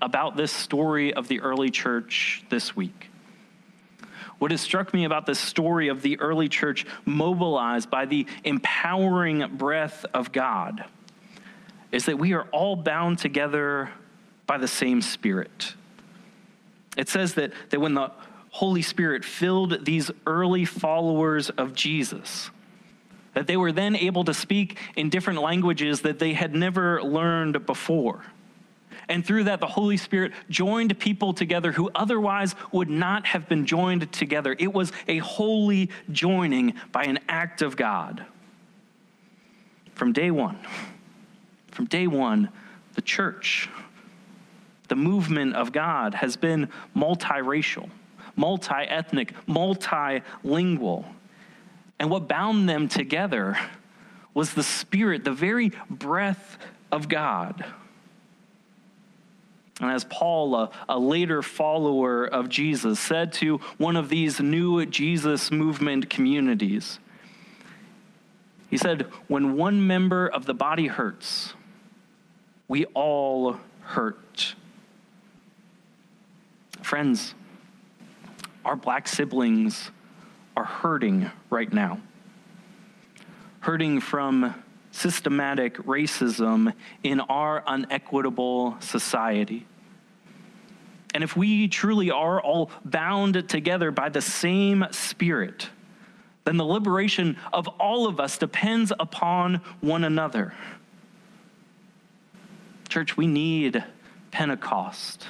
about 0.00 0.36
this 0.36 0.50
story 0.50 1.12
of 1.12 1.28
the 1.28 1.40
early 1.40 1.70
church 1.70 2.42
this 2.48 2.74
week? 2.74 3.10
What 4.38 4.52
has 4.52 4.62
struck 4.62 4.94
me 4.94 5.04
about 5.04 5.26
the 5.26 5.34
story 5.34 5.88
of 5.88 6.00
the 6.00 6.18
early 6.18 6.48
church 6.48 6.86
mobilized 7.04 7.90
by 7.90 8.06
the 8.06 8.26
empowering 8.42 9.56
breath 9.58 10.06
of 10.14 10.32
God 10.32 10.86
is 11.92 12.06
that 12.06 12.18
we 12.18 12.32
are 12.32 12.44
all 12.50 12.74
bound 12.74 13.18
together 13.18 13.90
by 14.46 14.56
the 14.56 14.68
same 14.68 15.02
Spirit. 15.02 15.74
It 16.96 17.08
says 17.08 17.34
that, 17.34 17.52
that 17.70 17.80
when 17.80 17.94
the 17.94 18.10
Holy 18.50 18.82
Spirit 18.82 19.24
filled 19.24 19.84
these 19.84 20.10
early 20.26 20.64
followers 20.64 21.50
of 21.50 21.74
Jesus, 21.74 22.50
that 23.34 23.46
they 23.46 23.56
were 23.56 23.72
then 23.72 23.94
able 23.94 24.24
to 24.24 24.34
speak 24.34 24.78
in 24.96 25.08
different 25.08 25.40
languages 25.40 26.00
that 26.02 26.18
they 26.18 26.32
had 26.32 26.54
never 26.54 27.02
learned 27.02 27.64
before. 27.64 28.24
And 29.08 29.24
through 29.26 29.44
that, 29.44 29.60
the 29.60 29.66
Holy 29.66 29.96
Spirit 29.96 30.32
joined 30.48 30.98
people 30.98 31.32
together 31.32 31.72
who 31.72 31.90
otherwise 31.94 32.54
would 32.70 32.90
not 32.90 33.26
have 33.26 33.48
been 33.48 33.66
joined 33.66 34.12
together. 34.12 34.54
It 34.58 34.72
was 34.72 34.92
a 35.08 35.18
holy 35.18 35.90
joining 36.12 36.74
by 36.92 37.04
an 37.04 37.18
act 37.28 37.62
of 37.62 37.76
God. 37.76 38.24
From 39.94 40.12
day 40.12 40.30
one, 40.30 40.58
from 41.72 41.86
day 41.86 42.06
one, 42.06 42.50
the 42.94 43.02
church, 43.02 43.68
the 44.90 44.96
movement 44.96 45.54
of 45.54 45.72
God 45.72 46.14
has 46.14 46.36
been 46.36 46.68
multiracial, 46.94 47.88
multi 48.36 48.74
ethnic, 48.74 49.32
multilingual. 49.46 51.06
And 51.98 52.10
what 52.10 52.28
bound 52.28 52.68
them 52.68 52.88
together 52.88 53.56
was 54.34 54.52
the 54.52 54.62
Spirit, 54.62 55.24
the 55.24 55.32
very 55.32 55.72
breath 55.88 56.58
of 56.90 57.08
God. 57.08 57.64
And 59.80 59.90
as 59.90 60.04
Paul, 60.04 60.56
a, 60.56 60.70
a, 60.88 60.98
later 60.98 61.40
follower 61.40 62.26
of 62.26 62.48
Jesus, 62.48 62.98
said 62.98 63.32
to 63.34 63.58
one 63.78 63.96
of 63.96 64.08
these 64.08 64.40
new 64.40 64.84
Jesus 64.86 65.50
movement 65.50 66.10
communities, 66.10 66.98
he 68.68 68.76
said, 68.76 69.06
When 69.28 69.56
one 69.56 69.86
member 69.86 70.26
of 70.26 70.46
the 70.46 70.54
body 70.54 70.88
hurts, 70.88 71.54
we 72.68 72.86
all 72.86 73.56
hurt. 73.82 74.54
Friends, 76.90 77.36
our 78.64 78.74
black 78.74 79.06
siblings 79.06 79.92
are 80.56 80.64
hurting 80.64 81.30
right 81.48 81.72
now. 81.72 82.00
Hurting 83.60 84.00
from 84.00 84.60
systematic 84.90 85.76
racism 85.76 86.72
in 87.04 87.20
our 87.20 87.62
unequitable 87.64 88.76
society. 88.80 89.68
And 91.14 91.22
if 91.22 91.36
we 91.36 91.68
truly 91.68 92.10
are 92.10 92.40
all 92.40 92.72
bound 92.84 93.48
together 93.48 93.92
by 93.92 94.08
the 94.08 94.20
same 94.20 94.84
Spirit, 94.90 95.70
then 96.42 96.56
the 96.56 96.66
liberation 96.66 97.36
of 97.52 97.68
all 97.68 98.08
of 98.08 98.18
us 98.18 98.36
depends 98.36 98.92
upon 98.98 99.60
one 99.80 100.02
another. 100.02 100.54
Church, 102.88 103.16
we 103.16 103.28
need 103.28 103.84
Pentecost. 104.32 105.28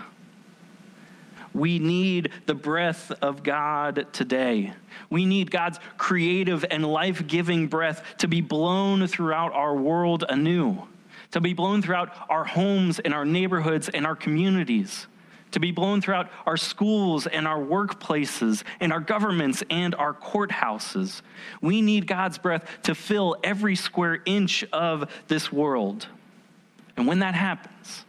We 1.53 1.79
need 1.79 2.31
the 2.47 2.55
breath 2.55 3.11
of 3.23 3.43
God 3.43 4.07
today. 4.13 4.73
We 5.09 5.27
need 5.27 5.51
God's 5.51 5.79
creative 5.99 6.65
and 6.71 6.85
life 6.85 7.27
giving 7.27 7.67
breath 7.67 8.05
to 8.19 8.29
be 8.29 8.41
blown 8.41 9.07
throughout 9.07 9.53
our 9.53 9.75
world 9.75 10.25
anew, 10.29 10.87
to 11.33 11.41
be 11.41 11.53
blown 11.53 11.83
throughout 11.83 12.15
our 12.29 12.45
homes 12.45 13.01
and 13.01 13.13
our 13.13 13.25
neighborhoods 13.25 13.89
and 13.89 14.07
our 14.07 14.15
communities, 14.15 15.07
to 15.51 15.59
be 15.59 15.73
blown 15.73 16.01
throughout 16.01 16.31
our 16.47 16.57
schools 16.57 17.27
and 17.27 17.49
our 17.49 17.59
workplaces 17.59 18.63
and 18.79 18.93
our 18.93 19.01
governments 19.01 19.65
and 19.71 19.97
our 19.97 20.15
courthouses. 20.15 21.23
We 21.61 21.83
need 21.83 22.07
God's 22.07 22.39
breath 22.39 22.65
to 22.85 22.95
fill 22.95 23.37
every 23.43 23.75
square 23.75 24.23
inch 24.25 24.65
of 24.73 25.11
this 25.27 25.51
world. 25.51 26.07
And 26.97 27.09
when 27.09 27.19
that 27.21 27.35
happens, 27.35 28.05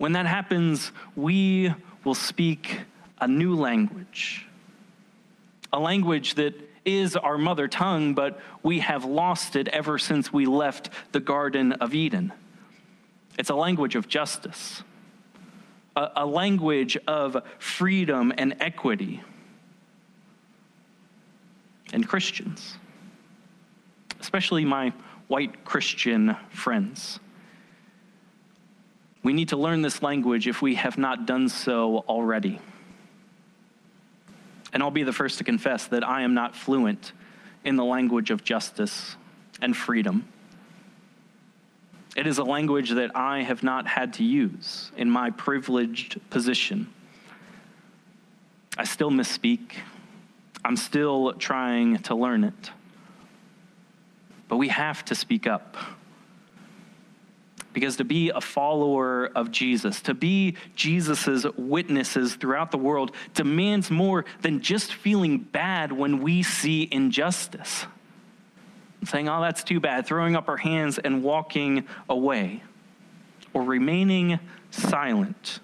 when 0.00 0.12
that 0.12 0.24
happens, 0.24 0.92
we 1.14 1.74
will 2.04 2.14
speak 2.14 2.80
a 3.20 3.28
new 3.28 3.54
language, 3.54 4.46
a 5.74 5.78
language 5.78 6.36
that 6.36 6.54
is 6.86 7.16
our 7.16 7.36
mother 7.36 7.68
tongue, 7.68 8.14
but 8.14 8.40
we 8.62 8.78
have 8.78 9.04
lost 9.04 9.56
it 9.56 9.68
ever 9.68 9.98
since 9.98 10.32
we 10.32 10.46
left 10.46 10.88
the 11.12 11.20
Garden 11.20 11.72
of 11.72 11.92
Eden. 11.92 12.32
It's 13.38 13.50
a 13.50 13.54
language 13.54 13.94
of 13.94 14.08
justice, 14.08 14.82
a, 15.94 16.08
a 16.16 16.24
language 16.24 16.96
of 17.06 17.36
freedom 17.58 18.32
and 18.38 18.56
equity. 18.58 19.20
And 21.92 22.08
Christians, 22.08 22.78
especially 24.18 24.64
my 24.64 24.94
white 25.28 25.62
Christian 25.66 26.38
friends, 26.48 27.20
we 29.22 29.32
need 29.32 29.50
to 29.50 29.56
learn 29.56 29.82
this 29.82 30.02
language 30.02 30.48
if 30.48 30.62
we 30.62 30.76
have 30.76 30.96
not 30.96 31.26
done 31.26 31.48
so 31.48 32.04
already. 32.08 32.58
And 34.72 34.82
I'll 34.82 34.90
be 34.90 35.02
the 35.02 35.12
first 35.12 35.38
to 35.38 35.44
confess 35.44 35.86
that 35.88 36.06
I 36.06 36.22
am 36.22 36.34
not 36.34 36.54
fluent 36.54 37.12
in 37.64 37.76
the 37.76 37.84
language 37.84 38.30
of 38.30 38.44
justice 38.44 39.16
and 39.60 39.76
freedom. 39.76 40.26
It 42.16 42.26
is 42.26 42.38
a 42.38 42.44
language 42.44 42.90
that 42.90 43.14
I 43.14 43.42
have 43.42 43.62
not 43.62 43.86
had 43.86 44.14
to 44.14 44.24
use 44.24 44.90
in 44.96 45.10
my 45.10 45.30
privileged 45.30 46.18
position. 46.30 46.92
I 48.76 48.84
still 48.84 49.10
misspeak. 49.10 49.74
I'm 50.64 50.76
still 50.76 51.34
trying 51.34 51.98
to 51.98 52.14
learn 52.14 52.44
it. 52.44 52.70
But 54.48 54.56
we 54.56 54.68
have 54.68 55.04
to 55.06 55.14
speak 55.14 55.46
up. 55.46 55.76
Because 57.72 57.96
to 57.96 58.04
be 58.04 58.30
a 58.30 58.40
follower 58.40 59.30
of 59.34 59.50
Jesus, 59.50 60.00
to 60.02 60.14
be 60.14 60.56
Jesus' 60.74 61.46
witnesses 61.56 62.34
throughout 62.34 62.72
the 62.72 62.78
world, 62.78 63.12
demands 63.34 63.90
more 63.90 64.24
than 64.42 64.60
just 64.60 64.92
feeling 64.92 65.38
bad 65.38 65.92
when 65.92 66.20
we 66.20 66.42
see 66.42 66.88
injustice. 66.90 67.86
Saying, 69.04 69.28
oh, 69.28 69.40
that's 69.40 69.62
too 69.62 69.80
bad, 69.80 70.06
throwing 70.06 70.34
up 70.36 70.48
our 70.48 70.56
hands 70.56 70.98
and 70.98 71.22
walking 71.22 71.86
away, 72.08 72.62
or 73.54 73.62
remaining 73.62 74.40
silent. 74.70 75.60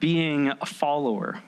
Being 0.00 0.48
a 0.48 0.66
follower 0.66 1.42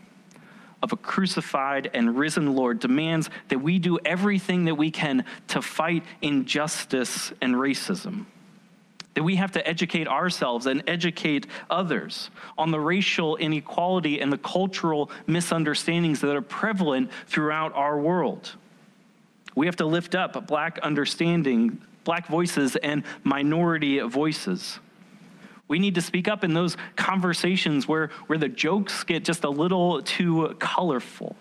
of 0.82 0.92
a 0.92 0.96
crucified 0.96 1.90
and 1.92 2.18
risen 2.18 2.54
Lord 2.54 2.80
demands 2.80 3.30
that 3.48 3.58
we 3.58 3.78
do 3.78 3.98
everything 4.04 4.64
that 4.64 4.74
we 4.74 4.90
can 4.90 5.24
to 5.48 5.60
fight 5.60 6.04
injustice 6.22 7.32
and 7.40 7.54
racism. 7.54 8.26
That 9.14 9.24
we 9.24 9.36
have 9.36 9.52
to 9.52 9.66
educate 9.66 10.08
ourselves 10.08 10.66
and 10.66 10.82
educate 10.86 11.46
others 11.68 12.30
on 12.56 12.70
the 12.70 12.80
racial 12.80 13.36
inequality 13.36 14.20
and 14.20 14.32
the 14.32 14.38
cultural 14.38 15.10
misunderstandings 15.26 16.20
that 16.20 16.34
are 16.34 16.42
prevalent 16.42 17.10
throughout 17.26 17.74
our 17.74 17.98
world. 17.98 18.52
We 19.54 19.66
have 19.66 19.76
to 19.76 19.86
lift 19.86 20.14
up 20.14 20.46
black 20.46 20.78
understanding, 20.78 21.82
black 22.04 22.28
voices, 22.28 22.76
and 22.76 23.02
minority 23.24 23.98
voices. 23.98 24.78
We 25.70 25.78
need 25.78 25.94
to 25.94 26.02
speak 26.02 26.26
up 26.26 26.42
in 26.42 26.52
those 26.52 26.76
conversations 26.96 27.86
where, 27.86 28.08
where 28.26 28.40
the 28.40 28.48
jokes 28.48 29.04
get 29.04 29.24
just 29.24 29.44
a 29.44 29.48
little 29.48 30.02
too 30.02 30.56
colorful, 30.58 31.36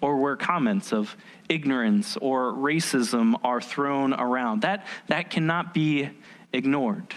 or 0.00 0.16
where 0.16 0.34
comments 0.34 0.90
of 0.90 1.14
ignorance 1.50 2.16
or 2.16 2.54
racism 2.54 3.34
are 3.44 3.60
thrown 3.60 4.14
around. 4.14 4.62
That, 4.62 4.86
that 5.08 5.28
cannot 5.28 5.74
be 5.74 6.08
ignored. 6.54 7.12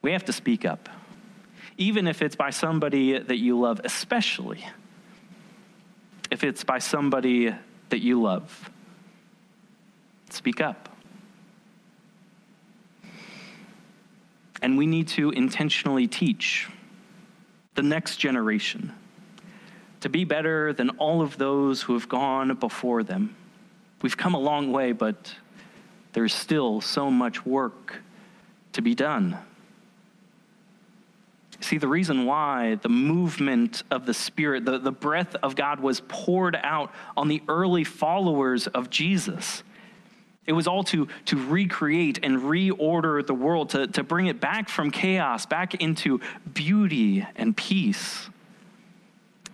We 0.00 0.12
have 0.12 0.26
to 0.26 0.32
speak 0.32 0.64
up, 0.64 0.88
even 1.76 2.06
if 2.06 2.22
it's 2.22 2.36
by 2.36 2.50
somebody 2.50 3.18
that 3.18 3.38
you 3.38 3.58
love, 3.58 3.80
especially 3.82 4.64
if 6.30 6.44
it's 6.44 6.62
by 6.62 6.78
somebody 6.78 7.52
that 7.88 7.98
you 7.98 8.22
love. 8.22 8.70
Speak 10.30 10.60
up. 10.60 10.88
And 14.62 14.78
we 14.78 14.86
need 14.86 15.08
to 15.08 15.30
intentionally 15.30 16.06
teach 16.06 16.68
the 17.74 17.82
next 17.82 18.16
generation 18.16 18.92
to 20.00 20.08
be 20.08 20.24
better 20.24 20.72
than 20.72 20.90
all 20.90 21.20
of 21.20 21.36
those 21.36 21.82
who 21.82 21.94
have 21.94 22.08
gone 22.08 22.54
before 22.54 23.02
them. 23.02 23.36
We've 24.02 24.16
come 24.16 24.34
a 24.34 24.38
long 24.38 24.72
way, 24.72 24.92
but 24.92 25.34
there's 26.12 26.34
still 26.34 26.80
so 26.80 27.10
much 27.10 27.44
work 27.44 28.02
to 28.72 28.82
be 28.82 28.94
done. 28.94 29.38
See, 31.60 31.78
the 31.78 31.88
reason 31.88 32.24
why 32.24 32.76
the 32.76 32.88
movement 32.88 33.84
of 33.90 34.04
the 34.06 34.14
Spirit, 34.14 34.64
the, 34.64 34.78
the 34.78 34.90
breath 34.92 35.36
of 35.36 35.54
God 35.54 35.78
was 35.78 36.02
poured 36.08 36.58
out 36.62 36.92
on 37.16 37.28
the 37.28 37.42
early 37.48 37.84
followers 37.84 38.66
of 38.66 38.90
Jesus 38.90 39.62
it 40.46 40.52
was 40.52 40.66
all 40.66 40.82
to, 40.84 41.06
to 41.26 41.36
recreate 41.36 42.18
and 42.22 42.38
reorder 42.38 43.24
the 43.24 43.34
world, 43.34 43.70
to, 43.70 43.86
to 43.88 44.02
bring 44.02 44.26
it 44.26 44.40
back 44.40 44.68
from 44.68 44.90
chaos, 44.90 45.46
back 45.46 45.74
into 45.76 46.20
beauty 46.52 47.26
and 47.36 47.56
peace. 47.56 48.28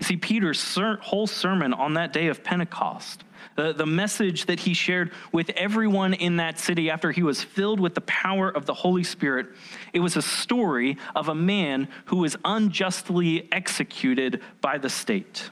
See, 0.01 0.17
Peter's 0.17 0.59
ser- 0.59 0.99
whole 1.03 1.27
sermon 1.27 1.75
on 1.75 1.95
that 1.95 2.13
day 2.13 2.29
of 2.29 2.43
Pentecost, 2.43 3.25
the, 3.57 3.75
the 3.75 3.85
message 3.85 4.47
that 4.47 4.61
he 4.61 4.73
shared 4.73 5.13
with 5.31 5.51
everyone 5.51 6.15
in 6.15 6.37
that 6.37 6.59
city 6.59 6.89
after 6.89 7.11
he 7.11 7.23
was 7.23 7.43
filled 7.43 7.81
with 7.81 7.95
the 7.95 8.01
power 8.03 8.49
of 8.49 8.65
the 8.65 8.75
Holy 8.75 9.05
Spirit, 9.05 9.49
it 9.93 10.01
was 10.01 10.17
a 10.17 10.23
story 10.23 10.97
of 11.15 11.29
a 11.29 11.35
man 11.35 11.89
who 12.07 12.19
was 12.19 12.37
unjustly 12.45 13.49
executed 13.53 14.41
by 14.63 14.79
the 14.79 14.89
state. 14.89 15.51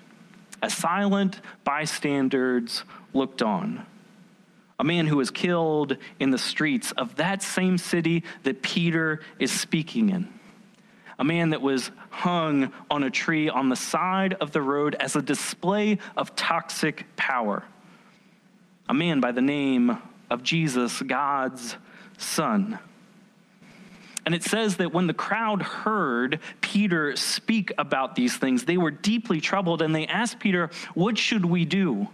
As 0.63 0.73
silent 0.73 1.43
bystanders 1.65 2.85
looked 3.13 3.43
on 3.43 3.85
a 4.79 4.85
man 4.85 5.07
who 5.07 5.17
was 5.17 5.31
killed 5.31 5.97
in 6.21 6.31
the 6.31 6.39
streets 6.39 6.93
of 6.93 7.17
that 7.17 7.43
same 7.43 7.79
city 7.79 8.25
that 8.43 8.63
Peter 8.63 9.21
is 9.39 9.51
speaking 9.51 10.11
in. 10.11 10.29
A 11.19 11.25
man 11.25 11.51
that 11.51 11.63
was 11.63 11.91
hung 12.11 12.73
on 12.91 13.03
a 13.03 13.11
tree 13.11 13.49
on 13.49 13.71
the 13.71 13.77
side 13.77 14.35
of 14.35 14.53
the 14.53 14.61
road 14.61 14.95
as 14.97 15.17
a 15.17 15.23
display 15.23 15.99
of 16.15 16.37
toxic 16.37 17.07
power. 17.17 17.65
A 18.89 18.95
man 18.95 19.21
by 19.21 19.33
the 19.33 19.41
name 19.41 19.97
of 20.29 20.43
Jesus, 20.43 21.01
God's 21.01 21.77
Son. 22.19 22.79
And 24.27 24.35
it 24.35 24.43
says 24.43 24.77
that 24.77 24.93
when 24.93 25.07
the 25.07 25.15
crowd 25.15 25.63
heard 25.63 26.41
Peter 26.61 27.15
speak 27.17 27.73
about 27.79 28.17
these 28.17 28.37
things, 28.37 28.65
they 28.65 28.77
were 28.77 28.91
deeply 28.91 29.41
troubled 29.41 29.81
and 29.81 29.95
they 29.95 30.07
asked 30.07 30.41
Peter, 30.41 30.71
What 30.95 31.17
should 31.17 31.45
we 31.47 31.65
do? 31.65 32.09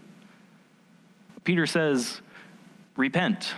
Peter 1.42 1.66
says, 1.66 2.20
repent. 2.96 3.54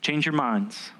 change 0.00 0.24
your 0.24 0.34
minds, 0.34 0.92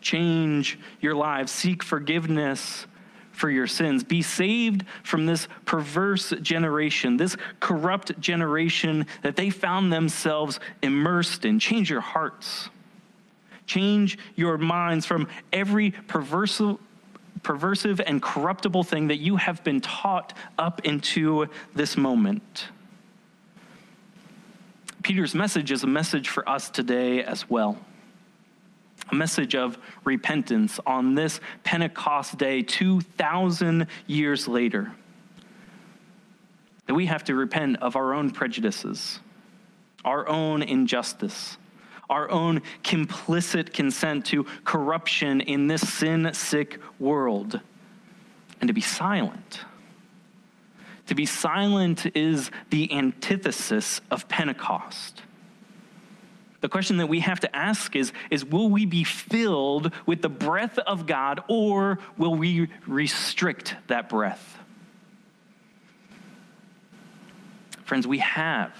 change 0.00 0.78
your 1.00 1.14
lives, 1.14 1.50
seek 1.50 1.82
forgiveness 1.82 2.86
for 3.34 3.50
your 3.50 3.66
sins. 3.66 4.04
Be 4.04 4.22
saved 4.22 4.84
from 5.02 5.26
this 5.26 5.48
perverse 5.64 6.32
generation, 6.40 7.16
this 7.16 7.36
corrupt 7.60 8.18
generation 8.20 9.06
that 9.22 9.36
they 9.36 9.50
found 9.50 9.92
themselves 9.92 10.60
immersed 10.82 11.44
in. 11.44 11.58
Change 11.58 11.90
your 11.90 12.00
hearts. 12.00 12.68
Change 13.66 14.18
your 14.36 14.58
minds 14.58 15.04
from 15.06 15.26
every 15.52 15.90
perversive, 15.90 16.78
perversive 17.40 18.00
and 18.06 18.22
corruptible 18.22 18.84
thing 18.84 19.08
that 19.08 19.18
you 19.18 19.36
have 19.36 19.64
been 19.64 19.80
taught 19.80 20.36
up 20.58 20.84
into 20.84 21.46
this 21.74 21.96
moment. 21.96 22.68
Peter's 25.04 25.34
message 25.34 25.70
is 25.70 25.84
a 25.84 25.86
message 25.86 26.30
for 26.30 26.48
us 26.48 26.70
today 26.70 27.22
as 27.22 27.48
well 27.48 27.78
a 29.12 29.14
message 29.14 29.54
of 29.54 29.76
repentance 30.04 30.80
on 30.86 31.14
this 31.14 31.38
Pentecost 31.62 32.38
day 32.38 32.62
2,000 32.62 33.86
years 34.06 34.48
later. 34.48 34.92
That 36.86 36.94
we 36.94 37.04
have 37.04 37.22
to 37.24 37.34
repent 37.34 37.82
of 37.82 37.96
our 37.96 38.14
own 38.14 38.30
prejudices, 38.30 39.20
our 40.06 40.26
own 40.26 40.62
injustice, 40.62 41.58
our 42.08 42.30
own 42.30 42.62
complicit 42.82 43.74
consent 43.74 44.24
to 44.26 44.44
corruption 44.64 45.42
in 45.42 45.66
this 45.66 45.86
sin 45.86 46.32
sick 46.32 46.80
world, 46.98 47.60
and 48.62 48.68
to 48.68 48.72
be 48.72 48.80
silent. 48.80 49.60
To 51.06 51.14
be 51.14 51.26
silent 51.26 52.16
is 52.16 52.50
the 52.70 52.92
antithesis 52.92 54.00
of 54.10 54.28
Pentecost. 54.28 55.22
The 56.60 56.68
question 56.70 56.96
that 56.96 57.08
we 57.08 57.20
have 57.20 57.40
to 57.40 57.54
ask 57.54 57.94
is, 57.94 58.12
is 58.30 58.42
will 58.42 58.70
we 58.70 58.86
be 58.86 59.04
filled 59.04 59.92
with 60.06 60.22
the 60.22 60.30
breath 60.30 60.78
of 60.78 61.06
God 61.06 61.42
or 61.46 61.98
will 62.16 62.34
we 62.34 62.68
restrict 62.86 63.76
that 63.88 64.08
breath? 64.08 64.58
Friends, 67.84 68.06
we 68.06 68.18
have. 68.20 68.74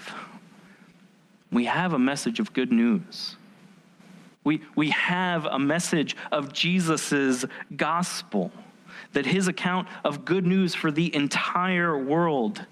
We 1.51 1.65
have 1.65 1.93
a 1.93 1.99
message 1.99 2.39
of 2.39 2.53
good 2.53 2.71
news. 2.71 3.35
We, 4.43 4.61
we 4.75 4.89
have 4.89 5.45
a 5.45 5.59
message 5.59 6.15
of 6.31 6.53
Jesus' 6.53 7.45
gospel, 7.75 8.51
that 9.13 9.25
his 9.25 9.47
account 9.47 9.87
of 10.03 10.25
good 10.25 10.45
news 10.45 10.75
for 10.75 10.91
the 10.91 11.13
entire 11.15 11.97
world 11.97 12.65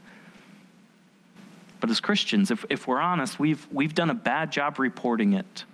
but 1.83 1.89
as 1.89 1.99
Christians, 1.99 2.49
if, 2.49 2.63
if 2.69 2.87
we're 2.87 3.01
honest, 3.01 3.39
we've, 3.39 3.67
we've 3.69 3.93
done 3.93 4.09
a 4.09 4.13
bad 4.13 4.53
job 4.53 4.79
reporting 4.79 5.33
it. 5.33 5.65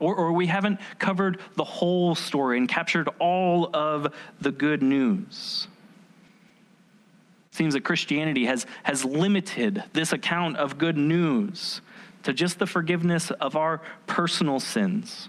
Or, 0.00 0.14
or 0.14 0.32
we 0.32 0.46
haven't 0.46 0.80
covered 0.98 1.40
the 1.56 1.64
whole 1.64 2.14
story 2.14 2.56
and 2.56 2.66
captured 2.66 3.10
all 3.18 3.68
of 3.76 4.14
the 4.40 4.50
good 4.50 4.82
news. 4.82 5.68
Seems 7.50 7.74
that 7.74 7.84
Christianity 7.84 8.46
has, 8.46 8.64
has 8.84 9.04
limited 9.04 9.84
this 9.92 10.14
account 10.14 10.56
of 10.56 10.78
good 10.78 10.96
news 10.96 11.82
to 12.22 12.32
just 12.32 12.58
the 12.58 12.66
forgiveness 12.66 13.30
of 13.32 13.54
our 13.54 13.82
personal 14.06 14.58
sins, 14.58 15.28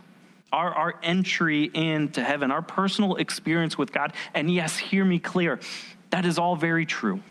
our, 0.53 0.73
our 0.73 0.95
entry 1.03 1.65
into 1.73 2.23
heaven, 2.23 2.51
our 2.51 2.61
personal 2.61 3.15
experience 3.17 3.77
with 3.77 3.91
God. 3.91 4.13
And 4.33 4.49
yes, 4.49 4.77
hear 4.77 5.03
me 5.03 5.19
clear, 5.19 5.59
that 6.11 6.25
is 6.25 6.39
all 6.39 6.55
very 6.55 6.85
true 6.85 7.21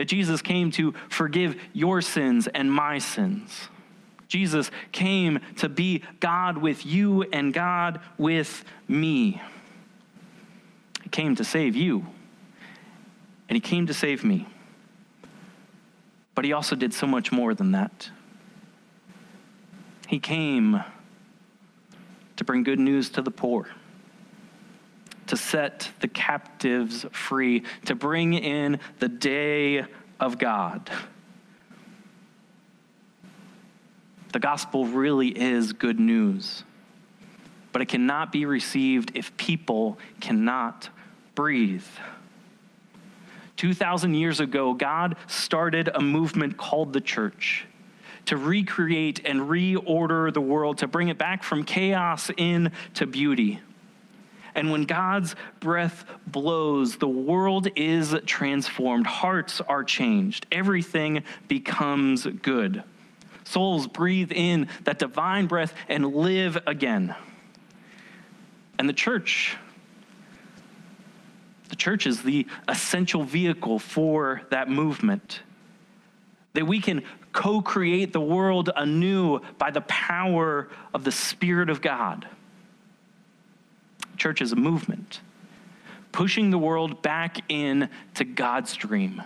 that 0.00 0.06
Jesus 0.06 0.40
came 0.40 0.70
to 0.70 0.94
forgive 1.10 1.60
your 1.74 2.00
sins 2.00 2.46
and 2.46 2.72
my 2.72 2.96
sins. 2.96 3.68
Jesus 4.28 4.70
came 4.92 5.40
to 5.58 5.68
be 5.68 6.04
God 6.20 6.56
with 6.56 6.86
you 6.86 7.24
and 7.24 7.52
God 7.52 8.00
with 8.16 8.64
me. 8.88 9.42
He 11.02 11.10
came 11.10 11.36
to 11.36 11.44
save 11.44 11.76
you, 11.76 12.06
and 13.48 13.56
He 13.56 13.60
came 13.60 13.88
to 13.88 13.92
save 13.92 14.24
me. 14.24 14.46
But 16.34 16.46
He 16.46 16.54
also 16.54 16.76
did 16.76 16.94
so 16.94 17.06
much 17.06 17.30
more 17.30 17.52
than 17.52 17.72
that. 17.72 18.08
He 20.06 20.18
came 20.18 20.82
to 22.40 22.44
bring 22.44 22.62
good 22.62 22.80
news 22.80 23.10
to 23.10 23.20
the 23.20 23.30
poor 23.30 23.68
to 25.26 25.36
set 25.36 25.90
the 26.00 26.08
captives 26.08 27.04
free, 27.12 27.62
to 27.84 27.94
bring 27.94 28.32
in 28.32 28.80
the 28.98 29.08
day 29.08 29.84
of 30.18 30.38
God. 30.38 30.90
The 34.32 34.38
gospel 34.38 34.86
really 34.86 35.28
is 35.28 35.74
good 35.74 36.00
news, 36.00 36.64
but 37.72 37.82
it 37.82 37.86
cannot 37.86 38.32
be 38.32 38.46
received 38.46 39.12
if 39.14 39.36
people 39.36 39.98
cannot 40.20 40.88
breathe. 41.34 41.84
2,000 43.58 44.14
years 44.14 44.40
ago, 44.40 44.72
God 44.72 45.14
started 45.26 45.90
a 45.94 46.00
movement 46.00 46.56
called 46.56 46.94
the 46.94 47.02
church 47.02 47.66
to 48.26 48.36
recreate 48.36 49.20
and 49.24 49.42
reorder 49.42 50.32
the 50.32 50.40
world, 50.40 50.78
to 50.78 50.86
bring 50.86 51.08
it 51.08 51.18
back 51.18 51.42
from 51.42 51.64
chaos 51.64 52.30
into 52.36 53.06
beauty. 53.06 53.60
And 54.54 54.70
when 54.70 54.84
God's 54.84 55.36
breath 55.60 56.04
blows, 56.26 56.96
the 56.96 57.08
world 57.08 57.68
is 57.76 58.14
transformed. 58.26 59.06
Hearts 59.06 59.60
are 59.60 59.84
changed. 59.84 60.46
Everything 60.50 61.22
becomes 61.48 62.26
good. 62.26 62.82
Souls 63.44 63.86
breathe 63.86 64.32
in 64.32 64.68
that 64.84 64.98
divine 64.98 65.46
breath 65.46 65.74
and 65.88 66.14
live 66.14 66.58
again. 66.66 67.14
And 68.78 68.88
the 68.88 68.92
church, 68.92 69.56
the 71.68 71.76
church 71.76 72.06
is 72.06 72.22
the 72.22 72.46
essential 72.66 73.24
vehicle 73.24 73.78
for 73.78 74.42
that 74.50 74.68
movement. 74.68 75.42
That 76.54 76.66
we 76.66 76.80
can 76.80 77.02
co 77.32 77.60
create 77.62 78.12
the 78.12 78.20
world 78.20 78.70
anew 78.74 79.40
by 79.58 79.70
the 79.70 79.82
power 79.82 80.68
of 80.92 81.04
the 81.04 81.12
Spirit 81.12 81.70
of 81.70 81.80
God 81.80 82.26
church 84.20 84.42
is 84.42 84.52
a 84.52 84.56
movement, 84.56 85.20
pushing 86.12 86.50
the 86.50 86.58
world 86.58 87.02
back 87.02 87.38
in 87.48 87.88
to 88.14 88.24
God's 88.24 88.76
dream. 88.76 89.22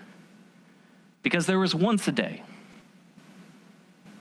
Because 1.22 1.46
there 1.46 1.58
was 1.58 1.74
once 1.74 2.06
a 2.06 2.12
day, 2.12 2.42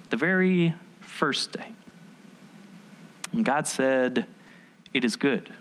the 0.10 0.17
very 0.17 0.74
first 1.00 1.52
day, 1.52 1.72
when 3.32 3.43
God 3.43 3.67
said, 3.67 4.26
It 4.93 5.06
is 5.06 5.15
good. 5.15 5.54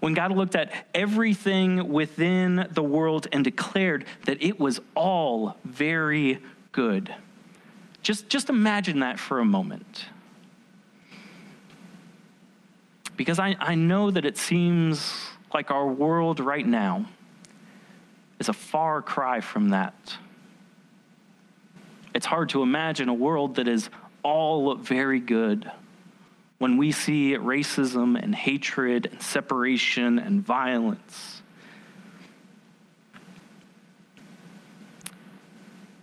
When 0.00 0.14
God 0.14 0.32
looked 0.32 0.56
at 0.56 0.72
everything 0.94 1.92
within 1.92 2.66
the 2.70 2.82
world 2.82 3.28
and 3.30 3.44
declared 3.44 4.04
that 4.24 4.42
it 4.42 4.58
was 4.58 4.80
all 4.96 5.56
very 5.64 6.40
good. 6.72 7.14
Just, 8.02 8.28
just 8.28 8.50
imagine 8.50 9.00
that 9.00 9.18
for 9.18 9.38
a 9.38 9.44
moment. 9.44 10.06
Because 13.16 13.38
I, 13.38 13.56
I 13.60 13.74
know 13.74 14.10
that 14.10 14.24
it 14.24 14.36
seems 14.36 15.14
like 15.54 15.70
our 15.70 15.86
world 15.86 16.40
right 16.40 16.66
now 16.66 17.06
is 18.40 18.48
a 18.48 18.52
far 18.52 19.02
cry 19.02 19.40
from 19.40 19.68
that. 19.68 20.16
It's 22.14 22.26
hard 22.26 22.48
to 22.50 22.62
imagine 22.62 23.08
a 23.08 23.14
world 23.14 23.56
that 23.56 23.68
is 23.68 23.88
all 24.22 24.74
very 24.74 25.20
good 25.20 25.70
when 26.58 26.76
we 26.76 26.92
see 26.92 27.32
racism 27.32 28.20
and 28.20 28.34
hatred 28.34 29.06
and 29.06 29.20
separation 29.22 30.18
and 30.18 30.44
violence. 30.44 31.41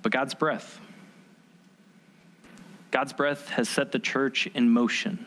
But 0.09 0.17
God's 0.17 0.33
breath, 0.33 0.79
God's 2.89 3.13
breath 3.13 3.49
has 3.49 3.69
set 3.69 3.91
the 3.91 3.99
church 3.99 4.47
in 4.55 4.67
motion 4.67 5.23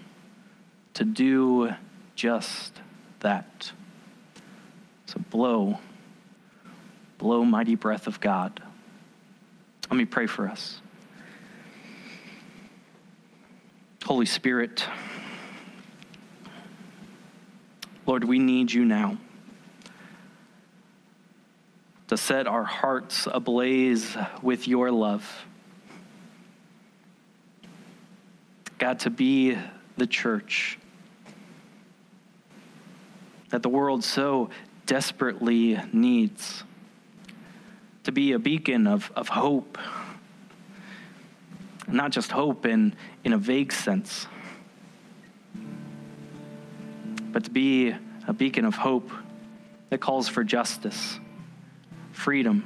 to 0.94 1.04
do 1.04 1.72
just 2.16 2.80
that. 3.20 3.70
So 5.06 5.20
blow, 5.30 5.78
blow, 7.18 7.44
mighty 7.44 7.76
breath 7.76 8.08
of 8.08 8.18
God. 8.18 8.60
Let 9.88 9.96
me 9.96 10.04
pray 10.04 10.26
for 10.26 10.48
us. 10.48 10.80
Holy 14.04 14.26
Spirit, 14.26 14.84
Lord, 18.04 18.24
we 18.24 18.40
need 18.40 18.72
you 18.72 18.84
now 18.84 19.16
to 22.12 22.18
set 22.18 22.46
our 22.46 22.62
hearts 22.62 23.26
ablaze 23.26 24.18
with 24.42 24.68
your 24.68 24.90
love. 24.90 25.46
God, 28.76 28.98
to 29.00 29.08
be 29.08 29.56
the 29.96 30.06
church 30.06 30.78
that 33.48 33.62
the 33.62 33.70
world 33.70 34.04
so 34.04 34.50
desperately 34.84 35.80
needs. 35.94 36.64
To 38.04 38.12
be 38.12 38.32
a 38.32 38.38
beacon 38.38 38.86
of, 38.86 39.10
of 39.16 39.28
hope, 39.28 39.78
not 41.88 42.10
just 42.10 42.30
hope 42.30 42.66
in, 42.66 42.94
in 43.24 43.32
a 43.32 43.38
vague 43.38 43.72
sense, 43.72 44.26
but 47.32 47.44
to 47.44 47.50
be 47.50 47.94
a 48.28 48.34
beacon 48.34 48.66
of 48.66 48.74
hope 48.74 49.10
that 49.88 50.02
calls 50.02 50.28
for 50.28 50.44
justice, 50.44 51.18
freedom, 52.12 52.62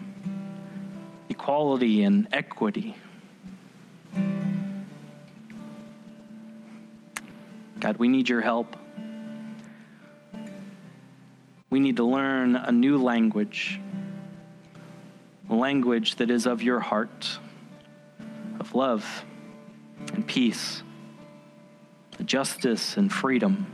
equality, 1.29 2.03
and 2.03 2.29
equity. 2.33 2.97
God, 7.79 7.97
we 7.99 8.09
need 8.09 8.29
your 8.29 8.41
help. 8.41 8.77
We 11.71 11.81
need 11.81 11.97
to 11.97 12.05
learn 12.05 12.57
a 12.57 12.73
new 12.73 12.99
language, 13.03 13.81
a 15.51 15.55
language 15.55 16.17
that 16.17 16.31
is 16.31 16.47
of 16.47 16.63
your 16.63 16.81
heart, 16.81 17.39
of 18.61 18.75
love 18.75 19.25
and 20.15 20.27
peace, 20.27 20.83
justice 22.25 22.97
and 22.97 23.13
freedom. 23.13 23.67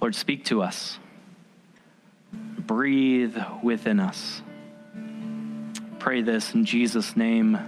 Lord, 0.00 0.14
speak 0.14 0.44
to 0.46 0.62
us. 0.62 0.98
Breathe 2.68 3.36
within 3.62 3.98
us. 3.98 4.42
Pray 5.98 6.20
this 6.20 6.54
in 6.54 6.66
Jesus' 6.66 7.16
name. 7.16 7.58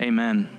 Amen. 0.00 0.57